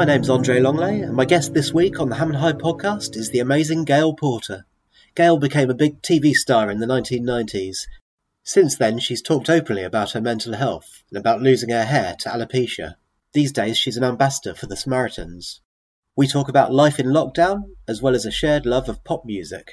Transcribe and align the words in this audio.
My 0.00 0.06
name's 0.06 0.30
André 0.30 0.62
Langlois, 0.62 1.02
and 1.02 1.14
my 1.14 1.26
guest 1.26 1.52
this 1.52 1.74
week 1.74 2.00
on 2.00 2.08
the 2.08 2.14
Ham&High 2.14 2.54
podcast 2.54 3.18
is 3.18 3.28
the 3.28 3.38
amazing 3.38 3.84
Gail 3.84 4.14
Porter. 4.14 4.64
Gail 5.14 5.36
became 5.36 5.68
a 5.68 5.74
big 5.74 6.00
TV 6.00 6.32
star 6.32 6.70
in 6.70 6.80
the 6.80 6.86
1990s. 6.86 7.80
Since 8.42 8.78
then, 8.78 8.98
she's 8.98 9.20
talked 9.20 9.50
openly 9.50 9.82
about 9.82 10.12
her 10.12 10.20
mental 10.22 10.54
health 10.54 11.04
and 11.10 11.18
about 11.18 11.42
losing 11.42 11.68
her 11.68 11.84
hair 11.84 12.16
to 12.20 12.30
alopecia. 12.30 12.94
These 13.34 13.52
days, 13.52 13.76
she's 13.76 13.98
an 13.98 14.02
ambassador 14.02 14.54
for 14.54 14.64
the 14.64 14.74
Samaritans. 14.74 15.60
We 16.16 16.26
talk 16.26 16.48
about 16.48 16.72
life 16.72 16.98
in 16.98 17.08
lockdown, 17.08 17.64
as 17.86 18.00
well 18.00 18.14
as 18.14 18.24
a 18.24 18.30
shared 18.30 18.64
love 18.64 18.88
of 18.88 19.04
pop 19.04 19.26
music. 19.26 19.70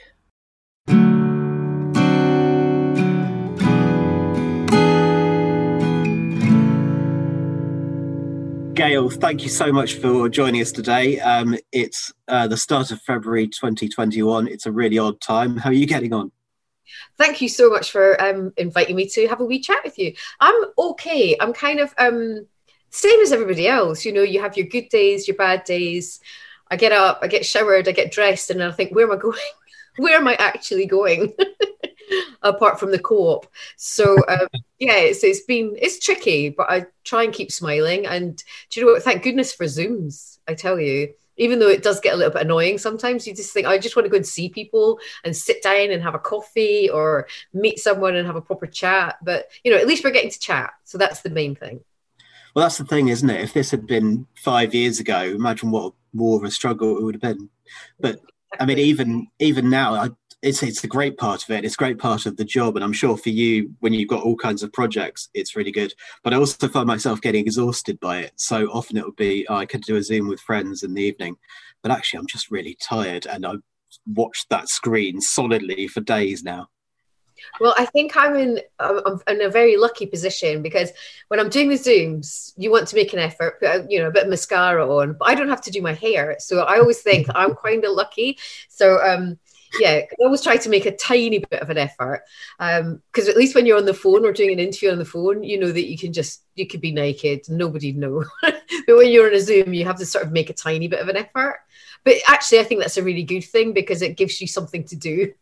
Gail, 8.77 9.09
thank 9.09 9.41
you 9.41 9.49
so 9.49 9.73
much 9.73 9.95
for 9.95 10.30
joining 10.30 10.62
us 10.62 10.72
today. 10.72 11.20
Um, 11.20 11.58
it's 11.72 12.13
uh, 12.27 12.48
the 12.48 12.58
start 12.58 12.91
of 12.91 13.02
February 13.02 13.48
2021. 13.48 14.48
It's 14.48 14.68
a 14.68 14.72
really 14.72 14.99
odd 14.99 15.20
time. 15.20 15.58
How 15.58 15.72
are 15.72 15.73
you 15.73 15.88
getting 15.88 16.13
on? 16.13 16.31
Thank 17.18 17.41
you 17.41 17.49
so 17.49 17.71
much 17.71 17.90
for 17.91 18.21
um, 18.21 18.54
inviting 18.55 18.95
me 18.95 19.09
to 19.09 19.27
have 19.30 19.41
a 19.41 19.45
wee 19.45 19.62
chat 19.62 19.80
with 19.84 19.98
you. 19.98 20.13
I'm 20.40 20.54
okay. 20.77 21.35
I'm 21.40 21.54
kind 21.54 21.80
of 21.80 21.91
um, 21.98 22.45
same 22.91 23.20
as 23.21 23.32
everybody 23.32 23.68
else. 23.68 24.05
You 24.05 24.13
know, 24.13 24.21
you 24.21 24.41
have 24.41 24.55
your 24.55 24.68
good 24.68 24.90
days, 24.90 25.27
your 25.27 25.38
bad 25.38 25.63
days. 25.63 26.20
I 26.70 26.76
get 26.76 26.91
up, 26.91 27.18
I 27.23 27.27
get 27.29 27.48
showered, 27.48 27.88
I 27.88 27.94
get 27.94 28.12
dressed, 28.12 28.51
and 28.51 28.63
I 28.63 28.70
think, 28.70 28.94
where 28.94 29.07
am 29.07 29.12
I 29.12 29.16
going? 29.21 29.40
where 29.98 30.18
am 30.18 30.27
I 30.27 30.35
actually 30.35 30.85
going? 30.85 31.34
apart 32.41 32.79
from 32.79 32.91
the 32.91 32.99
co-op. 32.99 33.48
So 33.76 34.18
um, 34.27 34.48
yeah, 34.79 34.97
it's, 34.97 35.23
it's 35.23 35.41
been 35.41 35.75
it's 35.79 35.99
tricky, 35.99 36.49
but 36.49 36.70
I 36.70 36.85
try 37.03 37.23
and 37.23 37.33
keep 37.33 37.51
smiling. 37.51 38.05
And 38.05 38.41
do 38.70 38.79
you 38.79 38.85
know 38.85 38.93
what? 38.93 39.03
Thank 39.03 39.23
goodness 39.23 39.53
for 39.53 39.65
Zooms. 39.65 40.37
I 40.47 40.53
tell 40.53 40.79
you, 40.79 41.13
even 41.37 41.59
though 41.59 41.70
it 41.70 41.83
does 41.83 41.99
get 41.99 42.13
a 42.13 42.17
little 42.17 42.33
bit 42.33 42.43
annoying 42.43 42.77
sometimes, 42.77 43.25
you 43.25 43.33
just 43.33 43.53
think 43.53 43.65
I 43.65 43.77
just 43.77 43.95
want 43.95 44.05
to 44.05 44.09
go 44.09 44.17
and 44.17 44.25
see 44.25 44.49
people 44.49 44.99
and 45.23 45.35
sit 45.35 45.63
down 45.63 45.91
and 45.91 46.03
have 46.03 46.15
a 46.15 46.20
coffee 46.20 46.89
or 46.89 47.27
meet 47.53 47.79
someone 47.79 48.15
and 48.15 48.27
have 48.27 48.35
a 48.35 48.41
proper 48.41 48.67
chat. 48.67 49.17
But 49.23 49.48
you 49.63 49.71
know, 49.71 49.77
at 49.77 49.87
least 49.87 50.03
we're 50.03 50.11
getting 50.11 50.31
to 50.31 50.39
chat, 50.39 50.71
so 50.83 50.98
that's 50.98 51.21
the 51.21 51.29
main 51.29 51.55
thing. 51.55 51.81
Well, 52.53 52.65
that's 52.65 52.77
the 52.77 52.85
thing, 52.85 53.07
isn't 53.07 53.29
it? 53.29 53.41
If 53.41 53.53
this 53.53 53.71
had 53.71 53.87
been 53.87 54.27
five 54.35 54.73
years 54.73 54.99
ago, 54.99 55.21
imagine 55.21 55.71
what 55.71 55.93
more 56.13 56.37
of 56.37 56.43
a 56.43 56.51
struggle 56.51 56.98
it 56.98 57.03
would 57.03 57.15
have 57.15 57.21
been. 57.21 57.49
But 57.99 58.20
I 58.59 58.65
mean, 58.65 58.79
even 58.79 59.27
even 59.39 59.70
now, 59.70 59.93
I 59.95 60.09
it's 60.41 60.62
it's 60.62 60.84
a 60.84 60.88
great 60.88 61.18
part 61.18 61.43
of 61.43 61.49
it. 61.49 61.66
It's 61.66 61.74
a 61.74 61.77
great 61.77 61.98
part 61.98 62.26
of 62.26 62.38
the 62.38 62.46
job, 62.46 62.76
and 62.76 62.84
I'm 62.84 62.93
sure 62.93 63.18
for 63.18 63.30
you, 63.30 63.74
when 63.80 63.93
you've 63.93 64.09
got 64.09 64.24
all 64.24 64.35
kinds 64.35 64.63
of 64.63 64.72
projects, 64.72 65.29
it's 65.34 65.56
really 65.56 65.72
good. 65.72 65.94
But 66.24 66.34
I 66.34 66.38
also 66.38 66.68
find 66.68 66.88
myself 66.88 67.22
getting 67.22 67.46
exhausted 67.46 68.00
by 68.00 68.19
it. 68.19 68.34
So 68.35 68.68
often 68.68 68.97
it 68.97 69.06
would 69.06 69.16
be 69.16 69.46
oh, 69.50 69.56
I 69.56 69.66
could 69.66 69.81
do 69.81 69.96
a 69.96 70.03
Zoom 70.03 70.28
with 70.28 70.40
friends 70.40 70.84
in 70.84 70.94
the 70.94 71.02
evening, 71.02 71.38
but 71.81 71.91
actually 71.91 72.19
I'm 72.19 72.28
just 72.28 72.52
really 72.52 72.78
tired, 72.81 73.25
and 73.25 73.46
I've 73.46 73.63
watched 74.06 74.50
that 74.50 74.69
screen 74.69 75.22
solidly 75.22 75.88
for 75.88 76.02
days 76.02 76.44
now. 76.44 76.68
Well, 77.59 77.74
I 77.78 77.85
think 77.85 78.16
I'm 78.16 78.35
in 78.35 78.59
I'm 78.79 79.19
in 79.28 79.41
a 79.41 79.50
very 79.50 79.78
lucky 79.78 80.06
position 80.06 80.62
because 80.62 80.91
when 81.29 81.40
I'm 81.40 81.50
doing 81.50 81.69
the 81.69 81.75
zooms, 81.75 82.53
you 82.57 82.72
want 82.72 82.88
to 82.90 82.96
make 82.96 83.13
an 83.13 83.19
effort, 83.19 83.59
put 83.59 83.90
you 83.90 84.00
know 84.00 84.07
a 84.07 84.12
bit 84.12 84.24
of 84.24 84.29
mascara 84.29 84.88
on, 84.88 85.16
but 85.18 85.28
I 85.28 85.35
don't 85.35 85.50
have 85.50 85.62
to 85.62 85.72
do 85.72 85.81
my 85.81 85.94
hair, 85.94 86.35
so 86.40 86.59
I 86.59 86.79
always 86.79 87.01
think 87.01 87.28
I'm 87.35 87.56
kind 87.56 87.84
of 87.85 87.94
lucky. 87.94 88.38
So 88.69 89.01
um, 89.03 89.40
yeah, 89.79 90.01
I 90.09 90.23
always 90.23 90.41
try 90.41 90.57
to 90.57 90.69
make 90.69 90.85
a 90.85 90.95
tiny 90.95 91.39
bit 91.39 91.61
of 91.61 91.69
an 91.69 91.78
effort 91.78 92.23
because 92.57 92.81
um, 92.81 93.29
at 93.29 93.38
least 93.38 93.55
when 93.55 93.66
you're 93.66 93.78
on 93.78 93.85
the 93.85 93.94
phone 93.94 94.25
or 94.25 94.31
doing 94.31 94.51
an 94.51 94.59
interview 94.59 94.91
on 94.91 94.97
the 94.97 95.05
phone, 95.05 95.44
you 95.44 95.59
know 95.59 95.72
that 95.72 95.88
you 95.88 95.97
can 95.97 96.13
just 96.13 96.44
you 96.55 96.67
could 96.67 96.81
be 96.81 96.91
naked, 96.91 97.41
nobody'd 97.50 97.97
know. 97.97 98.23
but 98.41 98.55
when 98.88 99.11
you're 99.11 99.28
on 99.28 99.33
a 99.33 99.39
Zoom, 99.39 99.73
you 99.73 99.85
have 99.85 99.97
to 99.97 100.05
sort 100.05 100.25
of 100.25 100.31
make 100.31 100.50
a 100.50 100.53
tiny 100.53 100.88
bit 100.88 101.01
of 101.01 101.09
an 101.09 101.17
effort. 101.17 101.59
But 102.03 102.16
actually, 102.28 102.59
I 102.59 102.63
think 102.63 102.81
that's 102.81 102.97
a 102.97 103.03
really 103.03 103.23
good 103.23 103.44
thing 103.44 103.73
because 103.73 104.01
it 104.01 104.17
gives 104.17 104.39
you 104.39 104.47
something 104.47 104.83
to 104.85 104.95
do. 104.95 105.33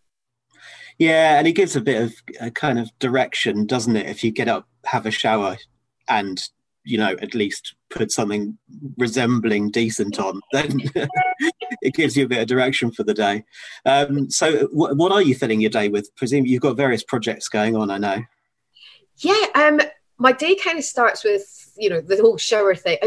Yeah, 0.97 1.37
and 1.37 1.47
it 1.47 1.53
gives 1.53 1.75
a 1.75 1.81
bit 1.81 2.01
of 2.01 2.13
a 2.39 2.51
kind 2.51 2.79
of 2.79 2.89
direction, 2.99 3.65
doesn't 3.65 3.95
it? 3.95 4.07
If 4.07 4.23
you 4.23 4.31
get 4.31 4.47
up, 4.47 4.67
have 4.85 5.05
a 5.05 5.11
shower, 5.11 5.57
and 6.07 6.41
you 6.85 6.97
know 6.97 7.15
at 7.21 7.33
least 7.33 7.75
put 7.89 8.11
something 8.11 8.57
resembling 8.97 9.71
decent 9.71 10.19
on, 10.19 10.39
then 10.53 10.79
it 11.81 11.93
gives 11.93 12.15
you 12.15 12.25
a 12.25 12.27
bit 12.27 12.41
of 12.41 12.47
direction 12.47 12.91
for 12.91 13.03
the 13.03 13.13
day. 13.13 13.43
Um, 13.85 14.29
so, 14.29 14.67
w- 14.67 14.95
what 14.95 15.11
are 15.11 15.21
you 15.21 15.35
filling 15.35 15.61
your 15.61 15.71
day 15.71 15.89
with? 15.89 16.15
Presumably, 16.15 16.51
you've 16.51 16.61
got 16.61 16.77
various 16.77 17.03
projects 17.03 17.49
going 17.49 17.75
on. 17.75 17.89
I 17.89 17.97
know. 17.97 18.23
Yeah, 19.17 19.45
um, 19.55 19.81
my 20.17 20.31
day 20.31 20.55
kind 20.55 20.77
of 20.77 20.83
starts 20.83 21.23
with 21.23 21.73
you 21.77 21.89
know 21.89 22.01
the 22.01 22.17
whole 22.17 22.37
shower 22.37 22.75
thing. 22.75 22.97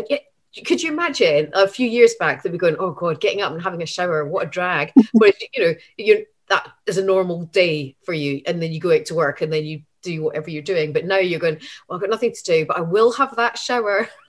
Could 0.65 0.83
you 0.83 0.91
imagine 0.91 1.51
a 1.53 1.69
few 1.69 1.89
years 1.89 2.15
back 2.19 2.43
that 2.43 2.51
we're 2.51 2.59
going, 2.59 2.77
oh 2.79 2.93
god, 2.93 3.21
getting 3.21 3.43
up 3.43 3.53
and 3.53 3.63
having 3.63 3.83
a 3.83 3.87
shower, 3.87 4.25
what 4.25 4.47
a 4.47 4.51
drag. 4.51 4.93
but 5.15 5.35
you 5.55 5.65
know, 5.65 5.75
you 5.97 6.27
that 6.49 6.67
is 6.87 6.99
a 6.99 7.05
normal 7.05 7.45
day 7.45 7.95
for 8.05 8.15
you, 8.15 8.41
and 8.47 8.63
then 8.63 8.73
you 8.73 8.81
go 8.81 8.95
out 8.95 9.05
to 9.07 9.15
work, 9.15 9.43
and 9.43 9.53
then 9.53 9.65
you 9.65 9.83
do 10.03 10.25
whatever 10.25 10.51
you're 10.51 10.63
doing. 10.63 10.93
But 10.93 11.05
now 11.05 11.19
you're 11.19 11.41
going, 11.41 11.59
well, 11.89 11.97
I've 11.97 12.01
got 12.01 12.11
nothing 12.11 12.33
to 12.33 12.43
do, 12.43 12.67
but 12.67 12.77
I 12.77 12.81
will 12.81 13.13
have 13.13 13.37
that 13.37 13.59
shower. 13.59 14.09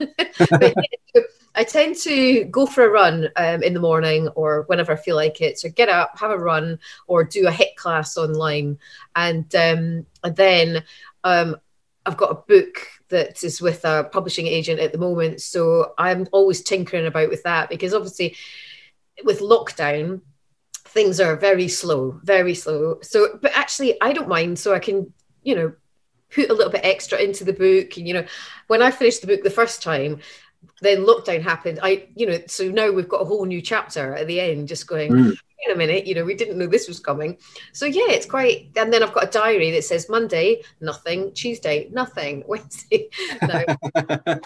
I 1.54 1.64
tend 1.64 1.96
to 1.96 2.44
go 2.44 2.66
for 2.66 2.84
a 2.84 2.90
run 2.90 3.28
um, 3.36 3.62
in 3.62 3.74
the 3.74 3.80
morning 3.80 4.28
or 4.28 4.62
whenever 4.68 4.92
I 4.92 4.96
feel 4.96 5.16
like 5.16 5.40
it. 5.40 5.58
So 5.58 5.68
get 5.68 5.88
up, 5.88 6.18
have 6.18 6.30
a 6.30 6.38
run, 6.38 6.78
or 7.06 7.24
do 7.24 7.48
a 7.48 7.50
HIIT 7.50 7.74
class 7.76 8.16
online, 8.16 8.78
and, 9.16 9.52
um, 9.54 10.06
and 10.22 10.36
then 10.36 10.84
um, 11.24 11.56
I've 12.06 12.16
got 12.16 12.30
a 12.30 12.34
book 12.46 12.86
that 13.08 13.42
is 13.42 13.60
with 13.60 13.84
a 13.84 14.04
publishing 14.04 14.46
agent 14.46 14.80
at 14.80 14.92
the 14.92 14.98
moment. 14.98 15.40
So 15.42 15.92
I'm 15.98 16.28
always 16.32 16.62
tinkering 16.62 17.06
about 17.06 17.28
with 17.28 17.42
that 17.42 17.68
because 17.68 17.92
obviously 17.92 18.36
with 19.24 19.40
lockdown 19.40 20.22
things 20.90 21.20
are 21.20 21.36
very 21.36 21.68
slow, 21.68 22.20
very 22.24 22.54
slow. 22.54 22.98
So, 23.02 23.38
but 23.40 23.52
actually, 23.54 24.00
I 24.00 24.12
don't 24.12 24.28
mind. 24.28 24.58
So 24.58 24.74
I 24.74 24.80
can 24.80 25.12
you 25.42 25.54
know, 25.54 25.72
put 26.30 26.50
a 26.50 26.54
little 26.54 26.72
bit 26.72 26.84
extra 26.84 27.18
into 27.18 27.44
the 27.44 27.52
book. 27.52 27.96
And, 27.96 28.06
you 28.06 28.14
know, 28.14 28.24
when 28.68 28.82
I 28.82 28.90
finished 28.90 29.20
the 29.20 29.26
book 29.26 29.42
the 29.42 29.50
first 29.50 29.82
time, 29.82 30.20
then 30.80 31.04
lockdown 31.04 31.42
happened. 31.42 31.80
I, 31.82 32.08
you 32.14 32.26
know, 32.26 32.38
so 32.46 32.68
now 32.70 32.90
we've 32.90 33.08
got 33.08 33.22
a 33.22 33.24
whole 33.24 33.44
new 33.44 33.62
chapter 33.62 34.14
at 34.14 34.26
the 34.26 34.40
end, 34.40 34.68
just 34.68 34.86
going, 34.86 35.12
mm. 35.12 35.30
wait 35.30 35.74
a 35.74 35.76
minute, 35.76 36.06
you 36.06 36.14
know, 36.14 36.24
we 36.24 36.34
didn't 36.34 36.58
know 36.58 36.66
this 36.66 36.88
was 36.88 37.00
coming. 37.00 37.38
So 37.72 37.86
yeah, 37.86 38.10
it's 38.10 38.26
quite. 38.26 38.70
And 38.76 38.92
then 38.92 39.02
I've 39.02 39.12
got 39.12 39.24
a 39.24 39.30
diary 39.30 39.70
that 39.72 39.84
says 39.84 40.08
Monday, 40.08 40.62
nothing, 40.80 41.32
Tuesday, 41.32 41.88
nothing, 41.92 42.44
Wednesday, 42.48 43.08
no. 43.42 43.64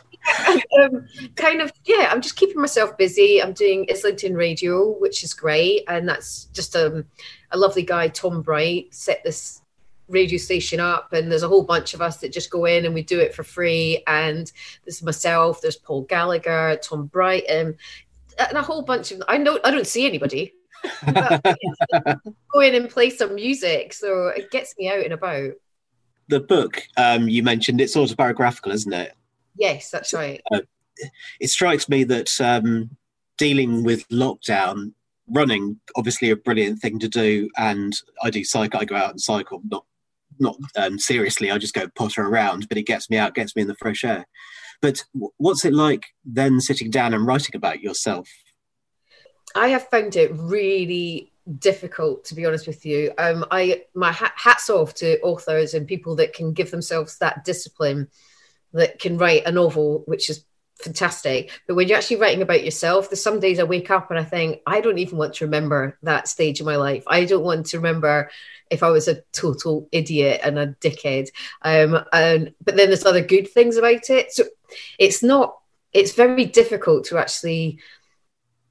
um, 0.81 1.07
kind 1.37 1.61
of, 1.61 1.73
yeah, 1.85 2.09
I'm 2.11 2.21
just 2.21 2.37
keeping 2.37 2.61
myself 2.61 2.97
busy. 2.97 3.43
I'm 3.43 3.53
doing 3.53 3.87
Islington 3.91 4.35
Radio, 4.35 4.91
which 4.99 5.25
is 5.25 5.35
great. 5.35 5.85
And 5.89 6.09
that's 6.09 6.45
just 6.47 6.75
um, 6.77 7.05
a 7.51 7.59
lovely 7.59 7.83
guy, 7.83 8.09
Tom 8.09 8.43
Bright, 8.43 8.95
set 8.95 9.23
this 9.25 9.63
radio 10.09 10.39
station 10.39 10.81
up 10.81 11.13
and 11.13 11.31
there's 11.31 11.43
a 11.43 11.49
whole 11.49 11.63
bunch 11.63 11.95
of 11.95 12.03
us 12.03 12.19
that 12.19 12.33
just 12.33 12.51
go 12.51 12.65
in 12.65 12.85
and 12.85 12.95
we 12.95 13.03
do 13.03 13.19
it 13.21 13.35
for 13.35 13.43
free. 13.43 14.03
And 14.07 14.51
there's 14.85 15.03
myself 15.03 15.61
there's 15.61 15.77
paul 15.77 16.03
gallagher 16.03 16.79
tom 16.83 17.07
brighton 17.07 17.77
and 18.39 18.59
a 18.59 18.63
whole 18.63 18.83
bunch 18.83 19.13
of 19.13 19.23
i 19.29 19.39
know 19.39 19.59
i 19.65 19.71
don't 19.71 19.87
see 19.87 20.07
anybody. 20.07 20.53
Go 21.07 22.61
in 22.61 22.75
and 22.75 22.91
play 22.91 23.09
some 23.09 23.35
music. 23.35 23.95
So 23.95 24.29
it 24.29 24.51
gets 24.51 24.75
me 24.77 24.91
out 24.91 25.03
and 25.03 25.15
about. 25.15 25.53
The 26.29 26.41
book 26.41 26.83
um, 26.99 27.29
you 27.29 27.43
mentioned 27.43 27.81
it's 27.81 27.97
autobiographical 27.97 28.73
isn't 28.73 28.93
it? 28.93 29.15
Yes 29.57 29.91
that's 29.91 30.13
right. 30.13 30.43
uh, 30.53 30.61
it 31.41 31.49
strikes 31.49 31.89
me 31.89 32.05
that 32.05 32.41
um, 32.41 32.91
dealing 33.39 33.83
with 33.83 34.09
lockdown 34.09 34.93
running 35.29 35.81
obviously 35.97 36.31
a 36.31 36.37
brilliant 36.37 36.79
thing 36.81 36.99
to 36.99 37.09
do 37.09 37.49
and 37.57 38.03
i 38.23 38.29
do 38.31 38.45
cycle 38.45 38.81
i 38.81 38.85
go 38.85 38.95
out 38.95 39.11
and 39.11 39.21
cycle 39.21 39.63
not 39.71 39.85
not 40.39 40.57
um, 40.77 40.99
seriously. 40.99 41.51
I 41.51 41.59
just 41.59 41.75
go 41.75 41.89
potter 41.95 42.23
around, 42.23 42.69
but 42.69 42.79
it 42.79 42.87
gets 42.87 43.11
me 43.11 43.17
out, 43.17 43.35
gets 43.35 43.55
me 43.57 43.63
in 43.63 43.69
the 43.69 43.77
fresh 43.77 44.05
air. 44.05 44.27
But 44.81 45.05
what's 45.39 45.65
it 45.65 45.73
like 45.73 46.05
then 46.25 46.61
sitting 46.61 46.91
down 46.91 47.15
and 47.15 47.27
writing 47.27 47.57
about 47.57 47.81
yourself? 47.81 48.29
I 49.55 49.69
have 49.69 49.89
found 49.89 50.17
it 50.17 50.33
really 50.35 51.33
difficult 51.59 52.25
to 52.25 52.35
be 52.35 52.47
honest 52.47 52.67
with 52.67 52.87
you 52.87 53.13
um 53.19 53.45
i 53.51 53.83
my 53.95 54.11
hats 54.13 54.71
off 54.71 54.95
to 54.95 55.21
authors 55.21 55.75
and 55.75 55.87
people 55.87 56.17
that 56.17 56.33
can 56.33 56.55
give 56.55 56.71
themselves 56.71 57.19
that 57.19 57.45
discipline 57.45 58.09
that 58.73 58.99
can 58.99 59.19
write 59.19 59.43
a 59.45 59.53
novel 59.53 60.03
which 60.07 60.31
is 60.31 60.45
fantastic. 60.83 61.51
But 61.67 61.75
when 61.75 61.89
you're 61.89 61.97
actually 61.97 62.17
writing 62.17 62.43
about 62.43 62.65
yourself, 62.65 63.09
there's 63.09 63.23
some 63.23 63.41
days 63.41 63.59
I 63.59 63.65
wake 63.65 63.91
up 63.91 64.11
and 64.11 64.19
I 64.19 64.25
think, 64.25 64.61
I 64.67 64.81
don't 64.81 64.99
even 64.99 65.19
want 65.19 65.35
to 65.35 65.45
remember 65.45 65.99
that 66.03 66.29
stage 66.29 66.61
of 66.61 66.67
my 66.67 66.77
life. 66.77 67.05
I 67.07 67.25
don't 67.25 67.45
want 67.45 67.67
to 67.67 67.79
remember 67.79 68.31
if 68.71 68.83
I 68.83 68.91
was 68.91 69.09
a 69.09 69.21
total 69.33 69.89
idiot 69.93 70.41
and 70.43 70.59
a 70.59 70.69
dickhead. 70.81 71.29
Um, 71.63 72.05
and 72.13 72.55
but 72.65 72.77
then 72.77 72.89
there's 72.89 73.07
other 73.07 73.23
good 73.23 73.49
things 73.49 73.77
about 73.77 74.11
it. 74.11 74.33
So 74.33 74.45
it's 74.99 75.23
not. 75.23 75.59
It's 75.93 76.15
very 76.15 76.45
difficult 76.45 77.05
to 77.07 77.19
actually 77.19 77.79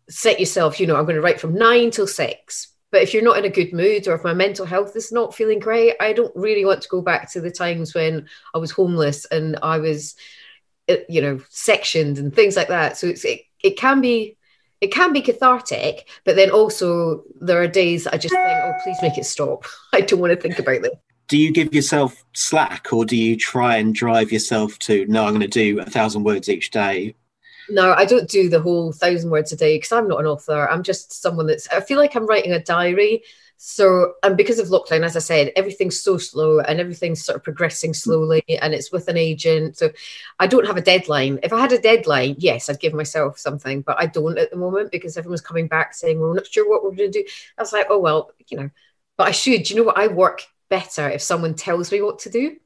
set 0.10 0.40
yourself. 0.40 0.80
You 0.80 0.88
know, 0.88 0.98
I'm 0.98 1.06
going 1.06 1.16
to 1.16 1.22
write 1.22 1.40
from 1.40 1.56
nine 1.56 1.92
till 1.92 2.08
six. 2.08 2.70
But 2.92 3.02
if 3.02 3.14
you're 3.14 3.24
not 3.24 3.38
in 3.38 3.46
a 3.46 3.50
good 3.50 3.74
mood 3.74 4.08
or 4.08 4.14
if 4.14 4.24
my 4.24 4.36
mental 4.36 4.68
health 4.68 4.96
is 4.96 5.12
not 5.12 5.34
feeling 5.34 5.58
great, 5.58 5.96
I 6.00 6.14
don't 6.14 6.36
really 6.36 6.64
want 6.64 6.84
to 6.84 6.90
go 6.90 7.02
back 7.02 7.32
to 7.32 7.42
the 7.42 7.50
times 7.50 7.96
when 7.96 8.28
I 8.54 8.60
was 8.60 8.70
homeless 8.70 9.26
and 9.26 9.58
I 9.64 9.80
was, 9.80 10.14
Uh, 10.90 10.96
you 11.08 11.22
know, 11.22 11.40
sections 11.50 12.20
and 12.20 12.36
things 12.36 12.58
like 12.58 12.68
that. 12.68 12.98
So 12.98 13.08
it's 13.08 13.24
it, 13.24 13.42
it 13.64 13.78
can 13.78 14.02
be 14.02 14.38
it 14.82 14.92
can 14.92 15.14
be 15.14 15.22
cathartic, 15.22 16.10
but 16.26 16.36
then 16.36 16.52
also 16.52 17.24
there 17.40 17.62
are 17.62 17.68
days 17.68 18.06
I 18.06 18.18
just 18.18 18.34
think, 18.34 18.46
oh, 18.46 18.74
please 18.84 18.98
make 19.02 19.18
it 19.18 19.26
stop. 19.26 19.66
I 19.94 20.02
don't 20.02 20.20
want 20.20 20.34
to 20.34 20.40
think 20.40 20.60
about 20.60 20.82
this. 20.82 20.92
Do 21.30 21.38
you 21.38 21.54
give 21.54 21.74
yourself 21.74 22.22
slack 22.34 22.92
or 22.92 23.06
do 23.06 23.16
you 23.16 23.38
try 23.38 23.78
and 23.78 23.96
drive 23.96 24.30
yourself 24.30 24.78
to, 24.80 25.06
no, 25.08 25.24
I'm 25.24 25.30
going 25.30 25.40
to 25.40 25.48
do 25.48 25.80
a 25.80 25.86
thousand 25.86 26.24
words 26.24 26.50
each 26.50 26.70
day? 26.72 27.16
No, 27.70 27.94
I 27.94 28.04
don't 28.04 28.30
do 28.30 28.50
the 28.50 28.60
whole 28.60 28.92
thousand 28.92 29.30
words 29.30 29.54
a 29.54 29.56
day 29.56 29.78
because 29.78 29.94
I'm 29.94 30.10
not 30.10 30.20
an 30.20 30.26
author. 30.26 30.70
I'm 30.70 30.84
just 30.84 31.14
someone 31.14 31.48
that's, 31.48 31.70
I 31.70 31.80
feel 31.80 31.98
like 31.98 32.14
I'm 32.14 32.28
writing 32.28 32.52
a 32.52 32.62
diary 32.62 33.24
so, 33.66 34.16
and 34.24 34.36
because 34.36 34.60
of 34.60 34.68
lockdown, 34.68 35.06
as 35.06 35.16
I 35.16 35.20
said, 35.20 35.54
everything's 35.56 36.02
so 36.02 36.18
slow 36.18 36.60
and 36.60 36.82
everything's 36.82 37.24
sort 37.24 37.38
of 37.38 37.46
progressing 37.46 37.92
mm-hmm. 37.92 38.12
slowly, 38.12 38.44
and 38.62 38.74
it's 38.74 38.92
with 38.92 39.08
an 39.08 39.16
agent. 39.16 39.78
So, 39.78 39.90
I 40.38 40.48
don't 40.48 40.68
have 40.68 40.76
a 40.76 40.82
deadline. 40.82 41.40
If 41.44 41.54
I 41.54 41.62
had 41.62 41.72
a 41.72 41.80
deadline, 41.80 42.36
yes, 42.40 42.68
I'd 42.68 42.82
give 42.82 42.94
myself 42.94 43.40
something, 43.40 43.80
but 43.80 43.98
I 43.98 44.08
don't 44.08 44.38
at 44.38 44.52
the 44.52 44.58
moment 44.58 44.92
because 44.92 45.16
everyone's 45.16 45.40
coming 45.40 45.68
back 45.68 45.94
saying 45.94 46.20
we're 46.20 46.34
not 46.34 46.46
sure 46.46 46.70
what 46.70 46.84
we're 46.84 46.94
going 46.94 47.10
to 47.14 47.24
do. 47.24 47.30
I 47.58 47.62
was 47.62 47.72
like, 47.72 47.88
oh 47.90 48.00
well, 48.00 48.32
you 48.50 48.58
know, 48.58 48.70
but 49.16 49.30
I 49.30 49.32
should. 49.32 49.70
You 49.70 49.78
know 49.78 49.84
what? 49.84 49.98
I 49.98 50.08
work 50.08 50.42
better 50.68 51.10
if 51.10 51.22
someone 51.22 51.54
tells 51.54 51.90
me 51.90 52.02
what 52.02 52.20
to 52.20 52.30
do. 52.30 52.58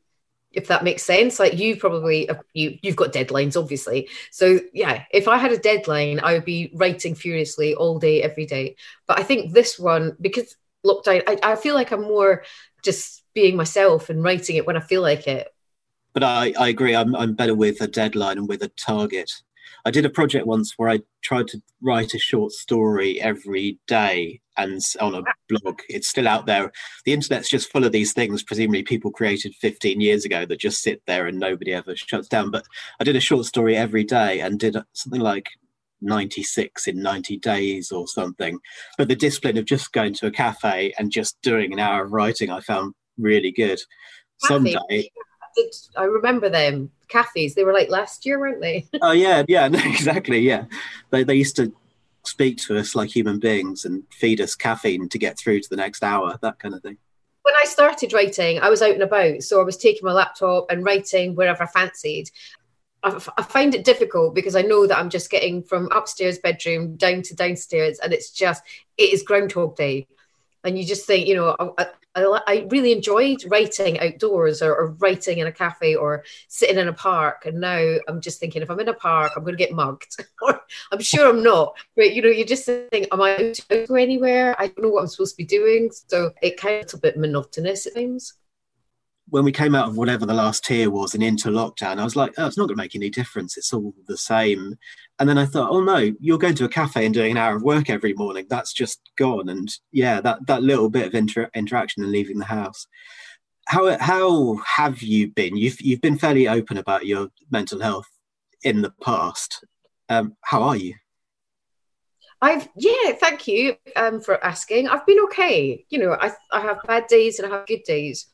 If 0.51 0.69
that 0.69 0.83
makes 0.83 1.03
sense, 1.03 1.39
like 1.39 1.59
you 1.59 1.75
probably 1.75 2.27
you 2.53 2.79
you've 2.81 2.95
got 2.95 3.13
deadlines, 3.13 3.55
obviously. 3.55 4.09
So 4.31 4.61
yeah, 4.73 5.03
if 5.11 5.27
I 5.27 5.37
had 5.37 5.51
a 5.51 5.59
deadline, 5.59 6.21
I 6.21 6.33
would 6.33 6.45
be 6.45 6.71
writing 6.73 7.13
furiously 7.13 7.75
all 7.75 7.99
day, 7.99 8.23
every 8.23 8.47
day. 8.47 8.77
But 9.05 9.19
I 9.19 9.23
think 9.23 9.53
this 9.53 9.77
one 9.77 10.17
because 10.19 10.55
lockdown, 10.87 11.23
I, 11.27 11.37
I 11.43 11.55
feel 11.55 11.75
like 11.75 11.91
I'm 11.91 12.01
more 12.01 12.43
just 12.83 13.23
being 13.33 13.55
myself 13.55 14.09
and 14.09 14.23
writing 14.23 14.55
it 14.55 14.65
when 14.65 14.77
I 14.77 14.81
feel 14.81 15.01
like 15.01 15.27
it. 15.27 15.53
But 16.13 16.23
I, 16.23 16.53
I 16.57 16.69
agree. 16.69 16.95
I'm, 16.95 17.15
I'm 17.15 17.35
better 17.35 17.53
with 17.53 17.81
a 17.81 17.87
deadline 17.87 18.37
and 18.37 18.47
with 18.47 18.63
a 18.63 18.69
target. 18.69 19.31
I 19.85 19.91
did 19.91 20.05
a 20.05 20.09
project 20.09 20.47
once 20.47 20.73
where 20.77 20.89
I 20.89 21.01
tried 21.21 21.47
to 21.49 21.61
write 21.81 22.13
a 22.13 22.19
short 22.19 22.51
story 22.51 23.21
every 23.21 23.79
day 23.87 24.41
and 24.57 24.81
on 24.99 25.15
a 25.15 25.23
blog. 25.47 25.81
It's 25.87 26.07
still 26.07 26.27
out 26.27 26.45
there. 26.45 26.71
The 27.05 27.13
internet's 27.13 27.49
just 27.49 27.71
full 27.71 27.85
of 27.85 27.91
these 27.91 28.13
things, 28.13 28.43
presumably 28.43 28.83
people 28.83 29.11
created 29.11 29.53
15 29.55 30.01
years 30.01 30.25
ago 30.25 30.45
that 30.45 30.59
just 30.59 30.81
sit 30.81 31.01
there 31.05 31.27
and 31.27 31.39
nobody 31.39 31.73
ever 31.73 31.95
shuts 31.95 32.27
down. 32.27 32.51
But 32.51 32.65
I 32.99 33.03
did 33.03 33.15
a 33.15 33.21
short 33.21 33.45
story 33.45 33.77
every 33.77 34.03
day 34.03 34.39
and 34.39 34.59
did 34.59 34.77
something 34.93 35.21
like 35.21 35.45
96 36.01 36.87
in 36.87 37.01
90 37.01 37.37
days 37.37 37.91
or 37.91 38.07
something. 38.07 38.59
But 38.97 39.07
the 39.07 39.15
discipline 39.15 39.57
of 39.57 39.65
just 39.65 39.91
going 39.91 40.13
to 40.15 40.27
a 40.27 40.31
cafe 40.31 40.93
and 40.97 41.11
just 41.11 41.41
doing 41.41 41.73
an 41.73 41.79
hour 41.79 42.03
of 42.03 42.11
writing, 42.11 42.49
I 42.49 42.59
found 42.61 42.93
really 43.17 43.51
good. 43.51 43.79
Someday. 44.37 45.09
I 45.95 46.03
remember 46.03 46.49
them, 46.49 46.91
cafes. 47.07 47.55
They 47.55 47.63
were 47.63 47.73
like 47.73 47.89
last 47.89 48.25
year, 48.25 48.39
weren't 48.39 48.61
they? 48.61 48.87
oh, 49.01 49.11
yeah, 49.11 49.43
yeah, 49.47 49.65
exactly. 49.73 50.39
Yeah. 50.39 50.65
They, 51.09 51.23
they 51.23 51.35
used 51.35 51.55
to 51.55 51.73
speak 52.23 52.57
to 52.57 52.77
us 52.77 52.93
like 52.93 53.09
human 53.09 53.39
beings 53.39 53.85
and 53.85 54.03
feed 54.11 54.39
us 54.39 54.53
caffeine 54.53 55.09
to 55.09 55.17
get 55.17 55.39
through 55.39 55.61
to 55.61 55.69
the 55.69 55.77
next 55.77 56.03
hour, 56.03 56.37
that 56.41 56.59
kind 56.59 56.75
of 56.75 56.83
thing 56.83 56.97
when 57.47 57.55
I 57.55 57.63
started 57.63 58.11
writing, 58.11 58.59
I 58.59 58.69
was 58.69 58.81
out 58.81 58.91
and 58.91 59.03
about. 59.03 59.41
So 59.41 59.61
I 59.61 59.63
was 59.63 59.77
taking 59.77 60.03
my 60.03 60.11
laptop 60.11 60.69
and 60.69 60.83
writing 60.83 61.33
wherever 61.33 61.63
I 61.63 61.67
fancied. 61.67 62.29
I, 63.03 63.43
find 63.43 63.75
it 63.75 63.85
difficult 63.85 64.35
because 64.35 64.55
I 64.55 64.63
know 64.63 64.87
that 64.87 64.97
I'm 64.97 65.09
just 65.09 65.29
getting 65.29 65.63
from 65.63 65.89
upstairs 65.91 66.39
bedroom 66.39 66.95
down 66.95 67.21
to 67.23 67.35
downstairs, 67.35 67.99
and 67.99 68.13
it's 68.13 68.31
just 68.31 68.63
it 68.97 69.13
is 69.13 69.23
Groundhog 69.23 69.75
Day, 69.75 70.07
and 70.63 70.77
you 70.77 70.85
just 70.85 71.05
think, 71.05 71.27
you 71.27 71.35
know, 71.35 71.55
I, 71.77 71.87
I, 72.15 72.41
I 72.47 72.67
really 72.69 72.91
enjoyed 72.91 73.43
writing 73.47 73.99
outdoors 73.99 74.61
or, 74.61 74.75
or, 74.75 74.87
writing 74.99 75.37
in 75.37 75.45
a 75.45 75.51
cafe 75.51 75.95
or 75.95 76.23
sitting 76.47 76.77
in 76.77 76.87
a 76.87 76.93
park, 76.93 77.45
and 77.45 77.61
now 77.61 77.97
I'm 78.07 78.21
just 78.21 78.39
thinking 78.39 78.61
if 78.61 78.71
I'm 78.71 78.79
in 78.79 78.87
a 78.87 78.93
park, 78.93 79.33
I'm 79.35 79.43
going 79.43 79.55
to 79.55 79.63
get 79.63 79.73
mugged. 79.73 80.19
I'm 80.91 80.99
sure 80.99 81.29
I'm 81.29 81.43
not, 81.43 81.77
but 81.95 82.13
you 82.13 82.21
know, 82.23 82.29
you 82.29 82.45
just 82.45 82.65
think, 82.65 83.07
am 83.11 83.21
I 83.21 83.53
to 83.53 83.85
go 83.85 83.95
anywhere? 83.95 84.55
I 84.59 84.67
don't 84.67 84.81
know 84.81 84.89
what 84.89 85.01
I'm 85.01 85.07
supposed 85.07 85.35
to 85.35 85.37
be 85.37 85.45
doing, 85.45 85.91
so 85.91 86.33
it 86.41 86.59
kind 86.59 86.83
of 86.83 86.93
a 86.95 86.97
bit 86.97 87.17
monotonous 87.17 87.85
at 87.85 87.95
times 87.95 88.33
when 89.29 89.43
we 89.43 89.51
came 89.51 89.75
out 89.75 89.87
of 89.87 89.97
whatever 89.97 90.25
the 90.25 90.33
last 90.33 90.63
tier 90.63 90.89
was 90.89 91.13
and 91.13 91.21
into 91.21 91.49
lockdown, 91.49 91.99
I 91.99 92.03
was 92.03 92.15
like, 92.15 92.33
oh, 92.37 92.45
it's 92.45 92.57
not 92.57 92.67
going 92.67 92.77
to 92.77 92.83
make 92.83 92.95
any 92.95 93.09
difference. 93.09 93.57
It's 93.57 93.73
all 93.73 93.93
the 94.07 94.17
same. 94.17 94.75
And 95.19 95.27
then 95.27 95.37
I 95.37 95.45
thought, 95.45 95.71
oh 95.71 95.81
no, 95.81 96.11
you're 96.19 96.37
going 96.37 96.55
to 96.55 96.65
a 96.65 96.69
cafe 96.69 97.05
and 97.05 97.13
doing 97.13 97.31
an 97.31 97.37
hour 97.37 97.55
of 97.55 97.63
work 97.63 97.89
every 97.89 98.13
morning. 98.13 98.45
That's 98.49 98.71
just 98.71 99.01
gone. 99.17 99.49
And 99.49 99.69
yeah, 99.91 100.21
that 100.21 100.45
that 100.47 100.63
little 100.63 100.89
bit 100.89 101.07
of 101.07 101.13
inter- 101.13 101.49
interaction 101.53 102.03
and 102.03 102.11
leaving 102.11 102.37
the 102.37 102.45
house. 102.45 102.87
How 103.67 103.97
how 103.99 104.59
have 104.65 105.01
you 105.01 105.27
been? 105.27 105.57
You've 105.57 105.81
you've 105.81 106.01
been 106.01 106.17
fairly 106.17 106.47
open 106.47 106.77
about 106.77 107.05
your 107.05 107.27
mental 107.51 107.81
health 107.81 108.07
in 108.63 108.81
the 108.81 108.93
past. 109.03 109.65
Um, 110.07 110.35
how 110.41 110.63
are 110.63 110.77
you? 110.77 110.95
I've 112.41 112.69
yeah, 112.77 113.11
thank 113.19 113.47
you 113.47 113.75
um, 113.97 114.21
for 114.21 114.41
asking. 114.45 114.87
I've 114.87 115.05
been 115.05 115.19
okay. 115.25 115.83
You 115.89 115.99
know, 115.99 116.13
I 116.13 116.31
I 116.53 116.61
have 116.61 116.77
bad 116.87 117.07
days 117.07 117.39
and 117.39 117.51
I 117.51 117.57
have 117.57 117.67
good 117.67 117.83
days 117.83 118.27